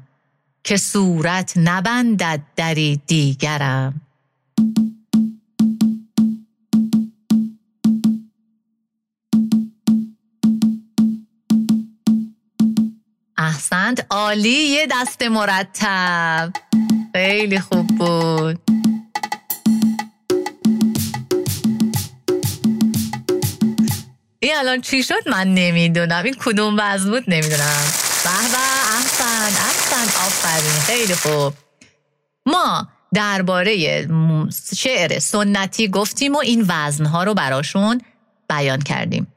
که 0.64 0.76
صورت 0.76 1.52
نبندد 1.56 2.40
دری 2.56 3.00
دیگرم. 3.06 4.00
احسنت 13.62 14.06
عالی 14.10 14.48
یه 14.48 14.86
دست 14.90 15.22
مرتب. 15.22 16.52
خیلی 17.14 17.60
خوب 17.60 17.86
بود. 17.86 18.60
این 24.38 24.52
الان 24.56 24.80
چی 24.80 25.02
شد؟ 25.02 25.28
من 25.28 25.54
نمی‌دونم. 25.54 26.24
این 26.24 26.34
کدوم 26.34 26.76
وزن 26.78 27.10
بود 27.10 27.24
نمی‌دونم. 27.28 27.84
به 28.24 28.30
به 28.52 28.58
احسن 28.96 29.42
احسن. 29.42 30.26
آفرین. 30.26 30.80
خیلی 30.80 31.14
خوب. 31.14 31.54
ما 32.46 32.88
درباره 33.14 34.06
شعر 34.76 35.18
سنتی 35.18 35.88
گفتیم 35.88 36.34
و 36.34 36.38
این 36.38 36.64
وزنها 36.68 37.24
رو 37.24 37.34
براشون 37.34 38.00
بیان 38.48 38.80
کردیم. 38.80 39.31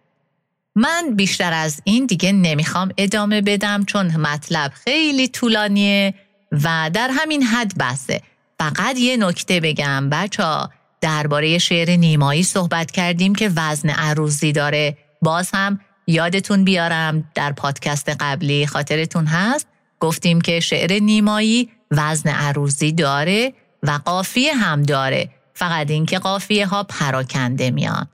من 0.75 1.15
بیشتر 1.15 1.53
از 1.53 1.81
این 1.83 2.05
دیگه 2.05 2.31
نمی‌خوام 2.31 2.91
ادامه 2.97 3.41
بدم 3.41 3.85
چون 3.85 4.17
مطلب 4.17 4.71
خیلی 4.73 5.27
طولانیه 5.27 6.13
و 6.51 6.89
در 6.93 7.09
همین 7.13 7.43
حد 7.43 7.73
بسته 7.79 8.21
فقط 8.59 8.97
یه 8.97 9.17
نکته 9.17 9.59
بگم 9.59 10.09
بچه 10.09 10.69
درباره 11.01 11.57
شعر 11.57 11.89
نیمایی 11.89 12.43
صحبت 12.43 12.91
کردیم 12.91 13.35
که 13.35 13.51
وزن 13.55 13.89
عروضی 13.89 14.51
داره. 14.51 14.97
باز 15.21 15.49
هم 15.53 15.79
یادتون 16.07 16.63
بیارم 16.63 17.31
در 17.35 17.51
پادکست 17.51 18.09
قبلی 18.09 18.67
خاطرتون 18.67 19.25
هست. 19.25 19.67
گفتیم 19.99 20.41
که 20.41 20.59
شعر 20.59 20.99
نیمایی 20.99 21.69
وزن 21.91 22.29
عروضی 22.29 22.91
داره 22.91 23.53
و 23.83 23.99
قافیه 24.05 24.55
هم 24.55 24.83
داره. 24.83 25.29
فقط 25.53 25.91
اینکه 25.91 26.19
قافیه 26.19 26.67
ها 26.67 26.83
پراکنده 26.83 27.71
میان. 27.71 28.07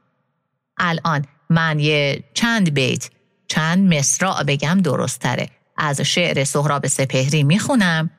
الان 0.78 1.26
من 1.52 1.80
یه 1.80 2.24
چند 2.34 2.74
بیت 2.74 3.10
چند 3.48 3.94
مصرع 3.94 4.44
بگم 4.44 4.82
درست 4.84 5.20
تره 5.20 5.50
از 5.78 6.02
شعر 6.02 6.44
سهراب 6.44 6.88
سپهری 6.88 7.44
می‌خونم 7.44 8.10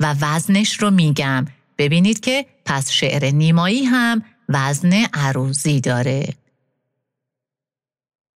و 0.00 0.14
وزنش 0.20 0.82
رو 0.82 0.90
میگم. 0.90 1.46
ببینید 1.78 2.20
که 2.20 2.46
پس 2.64 2.90
شعر 2.90 3.30
نیمایی 3.30 3.84
هم 3.84 4.22
وزن 4.48 4.92
عروضی 5.14 5.80
داره. 5.80 6.34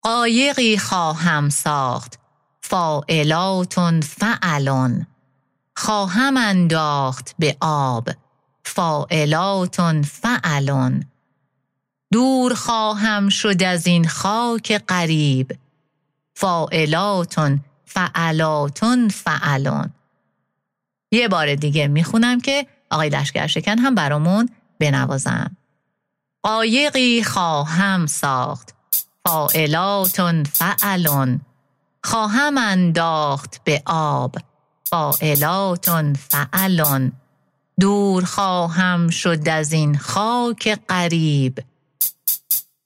قایقی 0.02 0.78
خواهم 0.78 1.48
ساخت 1.48 2.18
فائلاتون 2.60 4.00
فعلون 4.00 5.06
خواهم 5.76 6.36
انداخت 6.36 7.34
به 7.38 7.56
آب 7.60 8.08
فائلاتون 8.64 10.02
فعلون 10.02 11.04
دور 12.12 12.54
خواهم 12.54 13.28
شد 13.28 13.62
از 13.62 13.86
این 13.86 14.08
خاک 14.08 14.82
قریب 14.86 15.52
فائلاتون 16.34 17.60
فعلاتون 17.84 19.08
فعلون 19.08 19.90
یه 21.12 21.28
بار 21.28 21.54
دیگه 21.54 21.88
می‌خونم 21.88 22.40
که 22.40 22.66
آقای 22.90 23.08
لشکرشکن 23.08 23.78
هم 23.78 23.94
برامون 23.94 24.48
بنوازم. 24.78 25.56
قایقی 26.42 27.22
خواهم 27.22 28.06
ساخت. 28.06 28.74
فائلاتون 29.26 30.44
فعلون 30.44 31.40
خواهم 32.04 32.58
انداخت 32.58 33.64
به 33.64 33.82
آب. 33.86 34.36
فائلاتون 34.84 36.14
فعلون 36.14 37.12
دور 37.80 38.24
خواهم 38.24 39.08
شد 39.08 39.48
از 39.48 39.72
این 39.72 39.98
خاک 39.98 40.78
قریب 40.88 41.58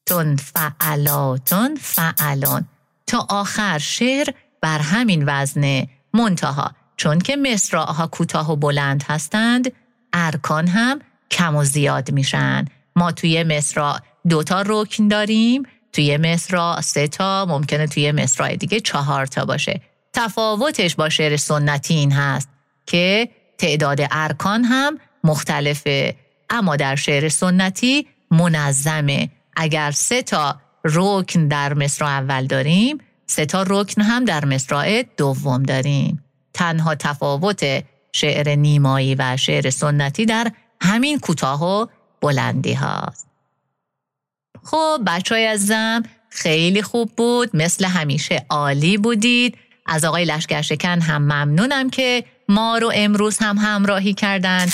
تون 0.06 0.36
فعلاتون 0.36 1.76
فعلون 1.80 2.64
تا 3.06 3.26
آخر 3.30 3.78
شعر 3.78 4.28
بر 4.60 4.78
همین 4.78 5.24
وزن 5.26 5.86
منتها 6.14 6.72
چون 6.96 7.18
که 7.18 7.36
مصراها 7.36 8.06
کوتاه 8.06 8.52
و 8.52 8.56
بلند 8.56 9.04
هستند 9.08 9.72
ارکان 10.12 10.68
هم 10.68 11.00
کم 11.30 11.56
و 11.56 11.64
زیاد 11.64 12.10
میشن. 12.10 12.64
ما 12.96 13.12
توی 13.12 13.44
مصرع 13.44 13.96
دوتا 14.28 14.62
رکن 14.66 15.08
داریم. 15.08 15.62
توی 15.92 16.16
مصرع 16.16 16.80
سه 16.80 17.08
تا 17.08 17.46
ممکنه 17.48 17.86
توی 17.86 18.12
مصرع 18.12 18.56
دیگه 18.56 18.80
چهار 18.80 19.26
تا 19.26 19.44
باشه. 19.44 19.80
تفاوتش 20.12 20.94
با 20.94 21.08
شعر 21.08 21.36
سنتی 21.36 21.94
این 21.94 22.12
هست 22.12 22.48
که 22.86 23.28
تعداد 23.58 23.98
ارکان 24.10 24.64
هم 24.64 24.98
مختلفه. 25.24 26.16
اما 26.50 26.76
در 26.76 26.96
شعر 26.96 27.28
سنتی 27.28 28.06
منظمه. 28.30 29.30
اگر 29.56 29.90
سه 29.90 30.22
تا 30.22 30.60
رکن 30.84 31.48
در 31.48 31.74
مصرع 31.74 32.08
اول 32.08 32.46
داریم 32.46 32.98
سه 33.26 33.46
تا 33.46 33.64
رکن 33.68 34.02
هم 34.02 34.24
در 34.24 34.44
مصرع 34.44 35.02
دوم 35.16 35.62
داریم. 35.62 36.24
تنها 36.54 36.94
تفاوت 36.94 37.84
شعر 38.12 38.54
نیمایی 38.54 39.14
و 39.14 39.36
شعر 39.36 39.70
سنتی 39.70 40.26
در 40.26 40.52
همین 40.80 41.18
کوتاه 41.18 41.64
و 41.64 41.86
بلندی 42.20 42.72
هاست. 42.72 43.26
خب 44.62 45.00
بچه 45.06 45.34
های 45.34 45.46
ازم 45.46 46.02
خیلی 46.28 46.82
خوب 46.82 47.10
بود. 47.16 47.56
مثل 47.56 47.84
همیشه 47.84 48.46
عالی 48.50 48.98
بودید. 48.98 49.58
از 49.86 50.04
آقای 50.04 50.24
لشکرشکن 50.24 51.00
هم 51.00 51.22
ممنونم 51.22 51.90
که 51.90 52.24
ما 52.48 52.78
رو 52.78 52.92
امروز 52.94 53.38
هم 53.38 53.58
همراهی 53.58 54.14
کردن 54.14 54.66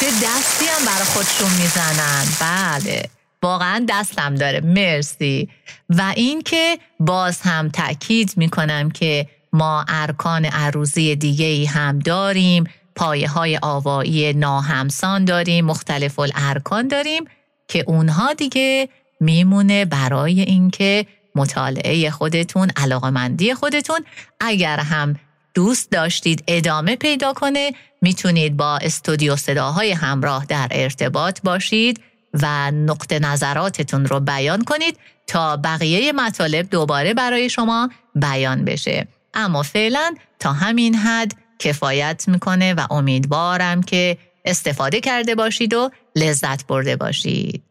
چه 0.00 0.06
دستی 0.06 0.64
هم 0.64 0.84
برای 0.86 1.04
خودشون 1.04 1.50
می‌زنن. 1.50 2.24
بله. 2.40 3.08
واقعا 3.42 3.86
دستم 3.88 4.34
داره. 4.34 4.60
مرسی. 4.60 5.48
و 5.88 6.12
اینکه 6.16 6.78
باز 7.00 7.40
هم 7.40 7.68
تاکید 7.68 8.32
می‌کنم 8.36 8.90
که 8.90 9.26
ما 9.52 9.84
ارکان 9.88 10.44
عروضی 10.44 11.16
دیگه 11.16 11.46
ای 11.46 11.64
هم 11.64 11.98
داریم. 11.98 12.64
پایه 12.96 13.28
های 13.28 13.58
آوایی 13.62 14.32
ناهمسان 14.32 15.24
داریم. 15.24 15.64
مختلف 15.64 16.18
الارکان 16.18 16.88
داریم 16.88 17.24
که 17.68 17.84
اونها 17.86 18.32
دیگه 18.32 18.88
میمونه 19.20 19.84
برای 19.84 20.40
اینکه 20.40 21.06
مطالعه 21.34 22.10
خودتون 22.10 22.70
علاقمندی 22.76 23.54
خودتون 23.54 24.04
اگر 24.40 24.80
هم 24.80 25.16
دوست 25.54 25.90
داشتید 25.90 26.44
ادامه 26.48 26.96
پیدا 26.96 27.32
کنه 27.32 27.72
می‌تونید 28.06 28.56
با 28.56 28.76
استودیو 28.76 29.36
صداهای 29.36 29.92
همراه 29.92 30.44
در 30.44 30.68
ارتباط 30.70 31.40
باشید 31.44 32.00
و 32.42 32.70
نقطه 32.70 33.18
نظراتتون 33.18 34.06
رو 34.06 34.20
بیان 34.20 34.64
کنید 34.64 34.98
تا 35.26 35.56
بقیه 35.56 36.12
مطالب 36.12 36.70
دوباره 36.70 37.14
برای 37.14 37.50
شما 37.50 37.90
بیان 38.14 38.64
بشه. 38.64 39.08
اما 39.34 39.62
فعلا 39.62 40.14
تا 40.38 40.52
همین 40.52 40.94
حد 40.94 41.32
کفایت 41.58 42.24
می‌کنه 42.28 42.74
و 42.74 42.86
امیدوارم 42.90 43.82
که 43.82 44.18
استفاده 44.44 45.00
کرده 45.00 45.34
باشید 45.34 45.74
و 45.74 45.90
لذت 46.16 46.66
برده 46.66 46.96
باشید. 46.96 47.62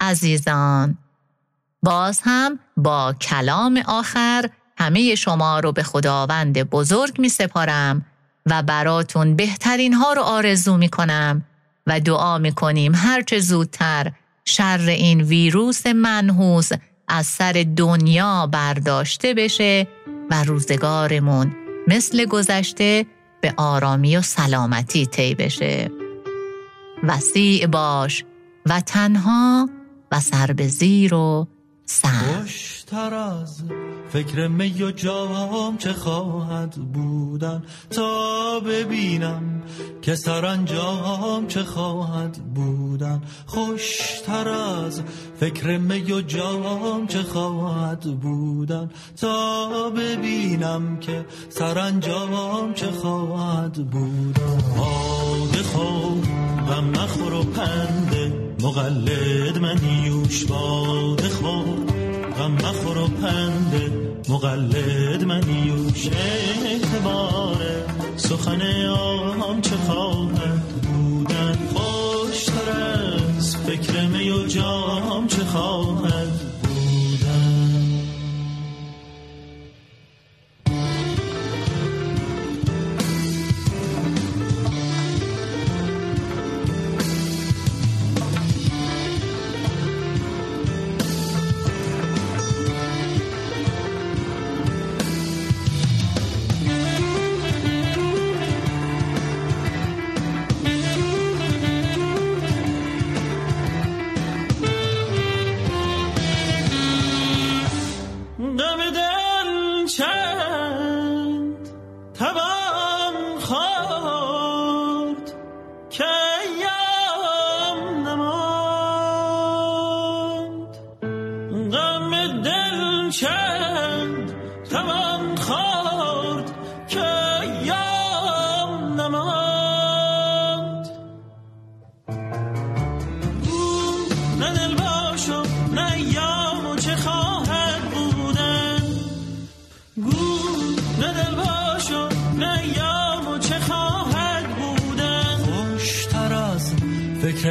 عزیزان 0.00 0.98
باز 1.82 2.20
هم 2.24 2.58
با 2.76 3.14
کلام 3.20 3.82
آخر 3.86 4.50
همه 4.78 5.14
شما 5.14 5.60
رو 5.60 5.72
به 5.72 5.82
خداوند 5.82 6.62
بزرگ 6.62 7.20
می 7.20 7.28
سپارم 7.28 8.06
و 8.46 8.62
براتون 8.62 9.36
بهترین 9.36 9.92
ها 9.92 10.12
رو 10.12 10.22
آرزو 10.22 10.76
می 10.76 10.88
کنم 10.88 11.44
و 11.86 12.00
دعا 12.00 12.38
می 12.38 12.52
کنیم 12.52 12.94
هرچه 12.94 13.38
زودتر 13.38 14.12
شر 14.44 14.80
این 14.88 15.20
ویروس 15.20 15.86
منحوس 15.86 16.70
از 17.08 17.26
سر 17.26 17.66
دنیا 17.76 18.46
برداشته 18.46 19.34
بشه 19.34 19.86
و 20.30 20.44
روزگارمون 20.44 21.56
مثل 21.88 22.24
گذشته 22.24 23.06
به 23.40 23.54
آرامی 23.56 24.16
و 24.16 24.22
سلامتی 24.22 25.06
طی 25.06 25.34
بشه. 25.34 25.90
وسیع 27.02 27.66
باش 27.66 28.24
و 28.66 28.80
تنها 28.80 29.68
و 30.12 30.20
سر 30.20 30.46
به 30.46 30.68
زیر 30.68 31.14
و 31.14 31.48
خوشتر 32.00 33.14
از 33.14 33.62
فکر 34.08 34.48
می 34.48 34.82
و 34.82 34.90
جام 34.90 35.76
چه 35.76 35.92
خواهد 35.92 36.74
بودن. 36.74 37.62
تا 37.90 38.60
ببینم 38.60 39.62
که 40.02 40.14
سرانجام 40.14 41.46
چه 41.46 41.62
خواهد 41.62 42.38
بودن. 42.54 43.22
خوشتر 43.46 44.48
از 44.48 45.02
فکر 45.40 45.78
می 45.78 46.12
و 46.12 46.20
جام 46.20 47.06
چه 47.06 47.22
خواهد 47.22 48.20
بودن. 48.20 48.90
تا 49.16 49.90
ببینم 49.90 50.96
که 51.00 51.26
سرانجام 51.48 52.74
چه 52.74 52.90
خواهد 52.90 53.90
بودن. 53.90 54.62
آده 54.78 55.62
خوب 55.62 56.24
غم 56.68 56.90
نخور 56.90 57.32
و 57.32 57.42
پنده 57.42 58.41
مقلد 58.62 59.58
من 59.58 60.04
یوش 60.04 60.44
باده 60.44 61.28
خور 61.28 61.64
غم 62.38 62.52
مخور 62.52 62.98
و 62.98 63.06
پنده 63.08 63.92
مقلد 64.28 65.24
من 65.24 65.66
یوش 65.66 66.08
اعتبار 66.08 67.56
سخن 68.16 68.86
آم 68.86 69.60
چه 69.60 69.76
خواهد 69.76 70.62
بودن؟ 70.82 71.58
خوشتر 71.74 72.70
از 73.36 73.56
فکر 73.56 74.06
می 74.06 74.48
جام 74.48 75.26
چه 75.26 75.44
خواهد 75.44 76.51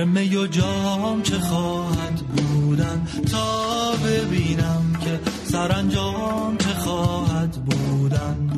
می 0.05 0.35
و 0.35 0.47
جام 0.47 1.21
چه 1.21 1.39
خواهد 1.39 2.15
بودن؟ 2.15 3.07
تا 3.31 3.91
ببینم 4.05 4.93
که 5.01 5.19
سرانجام 5.43 6.57
چه 6.57 6.69
خواهد 6.73 7.51
بودن. 7.51 8.49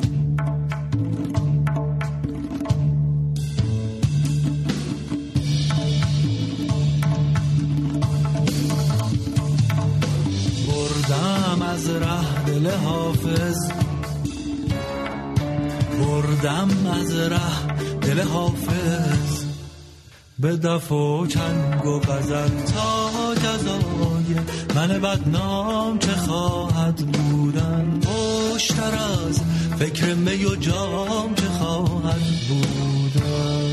بردم 10.68 11.62
از 11.62 11.90
ره 11.90 12.44
دل 12.46 12.70
حافظ. 12.70 13.70
بردم 15.98 16.68
از 17.00 17.14
ره 17.16 17.66
دل 18.00 18.20
حافظ. 18.20 19.03
به 20.44 20.56
دف 20.56 20.92
و 20.92 21.26
چنگ 21.26 21.86
و 21.86 21.98
غزل 21.98 22.48
تا 22.48 23.34
جزای 23.34 24.44
من 24.74 25.00
بدنام 25.00 25.98
چه 25.98 26.12
خواهد 26.12 26.96
بودن. 26.96 28.00
خوشتر 28.06 28.94
از 28.94 29.40
فکر 29.78 30.14
می 30.14 30.44
و 30.44 30.56
جام 30.56 31.34
چه 31.34 31.48
خواهد 31.48 32.22
بودن. 32.48 33.63